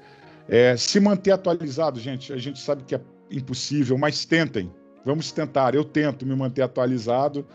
se 0.78 1.00
manter 1.00 1.32
atualizado, 1.32 2.00
gente, 2.00 2.34
a 2.34 2.38
gente 2.38 2.60
sabe 2.60 2.84
que 2.84 2.96
é 2.96 3.02
impossível, 3.32 3.98
mas 3.98 4.26
tentem. 4.26 4.70
Vamos 5.06 5.32
tentar. 5.32 5.74
Eu 5.76 5.84
tento 5.84 6.26
me 6.26 6.36
manter 6.36 6.62
atualizado. 6.62 7.46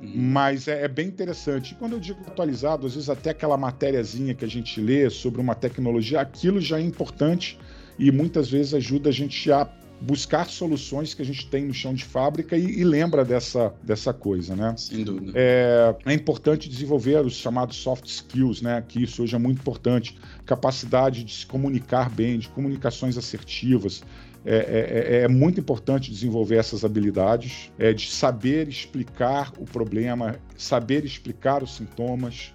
Uhum. 0.00 0.12
Mas 0.16 0.66
é, 0.66 0.84
é, 0.84 0.88
bem 0.88 1.06
interessante. 1.06 1.72
E 1.72 1.74
quando 1.76 1.92
eu 1.92 2.00
digo 2.00 2.20
atualizado, 2.26 2.86
às 2.86 2.94
vezes 2.94 3.08
até 3.08 3.30
aquela 3.30 3.56
matériazinha 3.56 4.34
que 4.34 4.44
a 4.44 4.48
gente 4.48 4.80
lê 4.80 5.08
sobre 5.08 5.40
uma 5.40 5.54
tecnologia, 5.54 6.20
aquilo 6.20 6.60
já 6.60 6.78
é 6.78 6.82
importante 6.82 7.58
e 7.98 8.10
muitas 8.10 8.50
vezes 8.50 8.74
ajuda 8.74 9.08
a 9.08 9.12
gente 9.12 9.50
a 9.50 9.68
buscar 10.00 10.46
soluções 10.46 11.14
que 11.14 11.22
a 11.22 11.24
gente 11.24 11.46
tem 11.48 11.64
no 11.64 11.74
chão 11.74 11.94
de 11.94 12.04
fábrica 12.04 12.56
e, 12.56 12.80
e 12.80 12.84
lembra 12.84 13.24
dessa, 13.24 13.72
dessa 13.82 14.12
coisa, 14.12 14.54
né? 14.54 14.74
Sem 14.76 15.04
dúvida. 15.04 15.32
É, 15.34 15.94
é, 16.04 16.12
importante 16.12 16.68
desenvolver 16.68 17.24
os 17.24 17.34
chamados 17.34 17.76
soft 17.76 18.06
skills, 18.06 18.60
né? 18.60 18.84
Que 18.86 19.02
isso 19.02 19.22
hoje 19.22 19.34
é 19.34 19.38
muito 19.38 19.60
importante. 19.60 20.18
Capacidade 20.44 21.24
de 21.24 21.32
se 21.32 21.46
comunicar 21.46 22.10
bem, 22.10 22.38
de 22.38 22.48
comunicações 22.48 23.16
assertivas. 23.16 24.02
É, 24.44 24.56
é, 24.56 25.16
é, 25.16 25.22
é 25.22 25.28
muito 25.28 25.58
importante 25.58 26.10
desenvolver 26.10 26.56
essas 26.56 26.84
habilidades, 26.84 27.72
é 27.78 27.94
de 27.94 28.10
saber 28.10 28.68
explicar 28.68 29.50
o 29.58 29.64
problema, 29.64 30.36
saber 30.54 31.02
explicar 31.02 31.62
os 31.62 31.76
sintomas, 31.76 32.52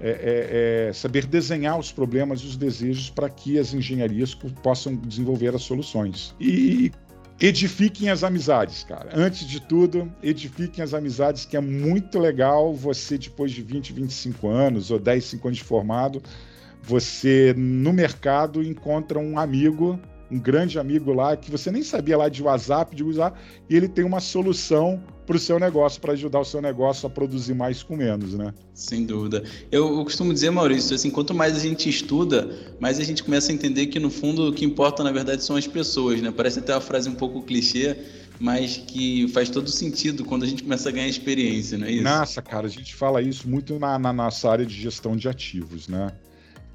é, 0.00 0.08
é, 0.08 0.88
é, 0.88 0.92
saber 0.92 1.26
desenhar 1.26 1.78
os 1.78 1.92
problemas 1.92 2.40
e 2.40 2.46
os 2.46 2.56
desejos 2.56 3.10
para 3.10 3.28
que 3.28 3.58
as 3.58 3.74
engenharias 3.74 4.34
possam 4.34 4.96
desenvolver 4.96 5.54
as 5.54 5.62
soluções. 5.62 6.34
E 6.40 6.90
edifiquem 7.38 8.08
as 8.08 8.24
amizades, 8.24 8.82
cara. 8.82 9.10
Antes 9.14 9.46
de 9.46 9.60
tudo, 9.60 10.10
edifiquem 10.22 10.82
as 10.82 10.94
amizades, 10.94 11.44
que 11.44 11.56
é 11.56 11.60
muito 11.60 12.18
legal 12.18 12.74
você, 12.74 13.18
depois 13.18 13.52
de 13.52 13.62
20, 13.62 13.92
25 13.92 14.48
anos 14.48 14.90
ou 14.90 14.98
10, 14.98 15.22
5 15.22 15.48
anos 15.48 15.58
de 15.58 15.64
formado, 15.64 16.22
você 16.82 17.54
no 17.56 17.92
mercado 17.92 18.62
encontra 18.62 19.18
um 19.18 19.38
amigo 19.38 20.00
um 20.30 20.38
grande 20.38 20.78
amigo 20.78 21.12
lá 21.12 21.36
que 21.36 21.50
você 21.50 21.70
nem 21.70 21.82
sabia 21.82 22.16
lá 22.16 22.28
de 22.28 22.42
WhatsApp, 22.42 22.94
de 22.94 23.02
usar, 23.02 23.38
e 23.68 23.76
ele 23.76 23.88
tem 23.88 24.04
uma 24.04 24.20
solução 24.20 25.02
para 25.26 25.36
o 25.36 25.38
seu 25.38 25.60
negócio, 25.60 26.00
para 26.00 26.12
ajudar 26.12 26.40
o 26.40 26.44
seu 26.44 26.60
negócio 26.60 27.06
a 27.06 27.10
produzir 27.10 27.54
mais 27.54 27.82
com 27.82 27.96
menos, 27.96 28.34
né? 28.34 28.52
Sem 28.74 29.04
dúvida. 29.06 29.44
Eu, 29.70 29.98
eu, 29.98 30.04
costumo 30.04 30.32
dizer, 30.32 30.50
Maurício, 30.50 30.94
assim, 30.94 31.08
quanto 31.08 31.32
mais 31.32 31.56
a 31.56 31.60
gente 31.60 31.88
estuda, 31.88 32.50
mais 32.80 32.98
a 32.98 33.04
gente 33.04 33.22
começa 33.22 33.52
a 33.52 33.54
entender 33.54 33.86
que 33.86 34.00
no 34.00 34.10
fundo 34.10 34.48
o 34.48 34.52
que 34.52 34.64
importa 34.64 35.04
na 35.04 35.12
verdade 35.12 35.44
são 35.44 35.54
as 35.54 35.68
pessoas, 35.68 36.20
né? 36.20 36.32
Parece 36.36 36.58
até 36.58 36.74
uma 36.74 36.80
frase 36.80 37.08
um 37.08 37.14
pouco 37.14 37.42
clichê, 37.42 37.96
mas 38.40 38.76
que 38.76 39.28
faz 39.28 39.48
todo 39.50 39.70
sentido 39.70 40.24
quando 40.24 40.42
a 40.42 40.46
gente 40.46 40.62
começa 40.64 40.88
a 40.88 40.92
ganhar 40.92 41.06
experiência, 41.06 41.78
não 41.78 41.86
é 41.86 41.92
isso? 41.92 42.02
Nossa, 42.02 42.42
cara, 42.42 42.66
a 42.66 42.70
gente 42.70 42.94
fala 42.94 43.22
isso 43.22 43.48
muito 43.48 43.78
na, 43.78 43.98
na 43.98 44.12
nossa 44.12 44.50
área 44.50 44.66
de 44.66 44.74
gestão 44.74 45.14
de 45.14 45.28
ativos, 45.28 45.86
né? 45.86 46.10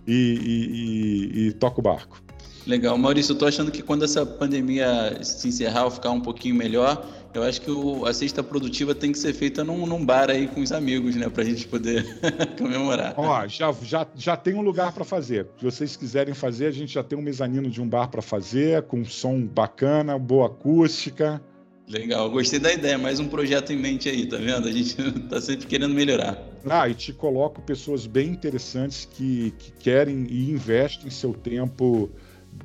e, 0.07 0.13
e, 0.15 1.41
e, 1.43 1.49
e 1.49 1.53
toca 1.53 1.81
o 1.81 1.83
barco. 1.83 2.23
Legal. 2.67 2.97
Maurício, 2.97 3.33
eu 3.33 3.39
tô 3.39 3.47
achando 3.47 3.71
que 3.71 3.83
quando 3.83 4.05
essa 4.05 4.25
pandemia 4.25 5.19
se 5.23 5.49
encerrar 5.49 5.85
ou 5.85 5.91
ficar 5.91 6.11
um 6.11 6.21
pouquinho 6.21 6.55
melhor, 6.55 7.07
eu 7.35 7.43
acho 7.43 7.61
que 7.61 7.71
o, 7.71 8.07
a 8.07 8.15
cesta 8.15 8.43
produtiva 8.43 8.95
tem 8.95 9.11
que 9.11 9.19
ser 9.19 9.33
feita 9.33 9.65
num, 9.65 9.85
num 9.87 10.05
bar 10.05 10.31
aí 10.31 10.47
com 10.47 10.61
os 10.61 10.71
amigos, 10.71 11.17
né? 11.17 11.29
Pra 11.29 11.43
gente 11.43 11.67
poder 11.67 12.07
comemorar. 12.57 13.15
Ó, 13.17 13.47
já, 13.49 13.75
já, 13.83 14.07
já 14.15 14.37
tem 14.37 14.55
um 14.55 14.63
lugar 14.63 14.93
para 14.93 15.05
fazer. 15.05 15.49
Se 15.59 15.65
vocês 15.65 15.97
quiserem 15.97 16.33
fazer, 16.33 16.67
a 16.67 16.71
gente 16.71 16.95
já 16.95 17.03
tem 17.03 17.19
um 17.19 17.23
mezanino 17.23 17.69
de 17.69 17.83
um 17.83 17.89
bar 17.89 18.09
para 18.09 18.23
fazer, 18.23 18.83
com 18.83 19.05
som 19.05 19.45
bacana, 19.45 20.17
boa 20.17 20.47
acústica. 20.47 21.43
Legal, 21.89 22.31
gostei 22.31 22.59
da 22.59 22.73
ideia. 22.73 22.97
Mais 22.97 23.19
um 23.19 23.27
projeto 23.27 23.73
em 23.73 23.77
mente 23.77 24.09
aí, 24.09 24.27
tá 24.27 24.37
vendo? 24.37 24.69
A 24.69 24.73
gente 24.73 24.95
tá 25.29 25.41
sempre 25.41 25.67
querendo 25.67 25.93
melhorar. 25.93 26.41
Ah, 26.71 26.89
e 26.89 26.95
te 26.95 27.13
coloco 27.13 27.61
pessoas 27.61 28.07
bem 28.07 28.29
interessantes 28.29 29.05
que, 29.05 29.53
que 29.59 29.73
querem 29.73 30.27
e 30.31 30.51
investem 30.51 31.11
seu 31.11 31.35
tempo 31.35 32.11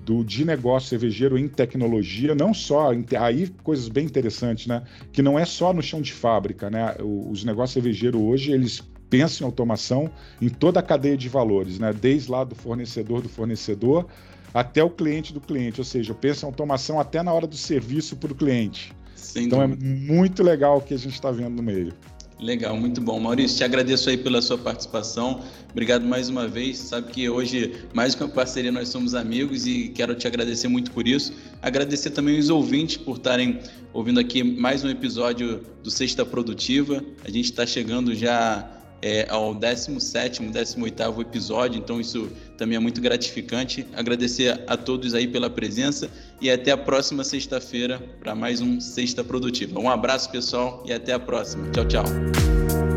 do, 0.01 0.23
de 0.23 0.45
negócio 0.45 0.89
cervejeiro 0.89 1.37
em 1.37 1.47
tecnologia, 1.47 2.33
não 2.35 2.53
só, 2.53 2.91
aí 3.19 3.47
coisas 3.63 3.87
bem 3.87 4.05
interessantes, 4.05 4.67
né? 4.67 4.83
Que 5.11 5.21
não 5.21 5.37
é 5.37 5.45
só 5.45 5.73
no 5.73 5.81
chão 5.81 6.01
de 6.01 6.13
fábrica, 6.13 6.69
né? 6.69 6.95
Os 6.99 7.43
negócios 7.43 7.73
cervejeiros 7.73 8.21
hoje, 8.21 8.51
eles 8.51 8.81
pensam 9.09 9.45
em 9.45 9.49
automação 9.49 10.09
em 10.41 10.49
toda 10.49 10.79
a 10.79 10.83
cadeia 10.83 11.17
de 11.17 11.27
valores, 11.27 11.79
né? 11.79 11.93
Desde 11.93 12.31
lá 12.31 12.43
do 12.43 12.55
fornecedor 12.55 13.21
do 13.21 13.29
fornecedor 13.29 14.07
até 14.53 14.83
o 14.83 14.89
cliente 14.89 15.33
do 15.33 15.41
cliente, 15.41 15.79
ou 15.79 15.85
seja, 15.85 16.13
pensa 16.13 16.45
em 16.45 16.49
automação 16.49 16.99
até 16.99 17.21
na 17.21 17.31
hora 17.33 17.45
do 17.45 17.55
serviço 17.55 18.15
para 18.15 18.31
o 18.31 18.35
cliente. 18.35 18.93
Sem 19.15 19.45
então 19.45 19.61
é 19.61 19.67
dúvida. 19.67 19.85
é 19.85 19.89
muito 20.11 20.43
legal 20.43 20.77
o 20.77 20.81
que 20.81 20.93
a 20.93 20.97
gente 20.97 21.13
está 21.13 21.29
vendo 21.29 21.55
no 21.55 21.63
meio. 21.63 21.93
Legal, 22.39 22.77
muito 22.77 23.01
bom. 23.01 23.19
Maurício, 23.19 23.57
te 23.57 23.65
agradeço 23.65 24.09
aí 24.09 24.15
pela 24.15 24.41
sua 24.41 24.57
participação. 24.57 25.43
Obrigado 25.71 26.05
mais 26.05 26.29
uma 26.29 26.47
vez. 26.47 26.77
Sabe 26.77 27.11
que 27.11 27.29
hoje, 27.29 27.83
mais 27.93 28.15
que 28.15 28.23
uma 28.23 28.29
parceria, 28.29 28.71
nós 28.71 28.87
somos 28.87 29.13
amigos 29.13 29.67
e 29.67 29.89
quero 29.89 30.15
te 30.15 30.25
agradecer 30.25 30.69
muito 30.69 30.89
por 30.91 31.05
isso. 31.05 31.33
Agradecer 31.61 32.11
também 32.11 32.39
os 32.39 32.49
ouvintes 32.49 32.95
por 32.95 33.17
estarem 33.17 33.59
ouvindo 33.91 34.21
aqui 34.21 34.41
mais 34.41 34.85
um 34.85 34.89
episódio 34.89 35.65
do 35.83 35.91
Sexta 35.91 36.25
Produtiva. 36.25 37.03
A 37.25 37.29
gente 37.29 37.45
está 37.45 37.65
chegando 37.65 38.15
já 38.15 38.71
é, 39.01 39.27
ao 39.29 39.53
17, 39.53 40.41
18 40.41 41.21
episódio, 41.21 41.77
então 41.77 41.99
isso 41.99 42.29
também 42.57 42.77
é 42.77 42.79
muito 42.79 43.01
gratificante. 43.01 43.85
Agradecer 43.93 44.63
a 44.65 44.77
todos 44.77 45.13
aí 45.13 45.27
pela 45.27 45.49
presença 45.49 46.09
e 46.41 46.49
até 46.49 46.71
a 46.71 46.77
próxima 46.77 47.23
sexta-feira 47.23 47.99
para 48.19 48.35
mais 48.35 48.61
um 48.61 48.79
Sexta 48.79 49.23
Produtiva. 49.23 49.79
Um 49.79 49.89
abraço, 49.89 50.31
pessoal, 50.31 50.83
e 50.85 50.93
até 50.93 51.13
a 51.13 51.19
próxima. 51.19 51.69
Tchau, 51.71 51.85
tchau. 51.85 52.88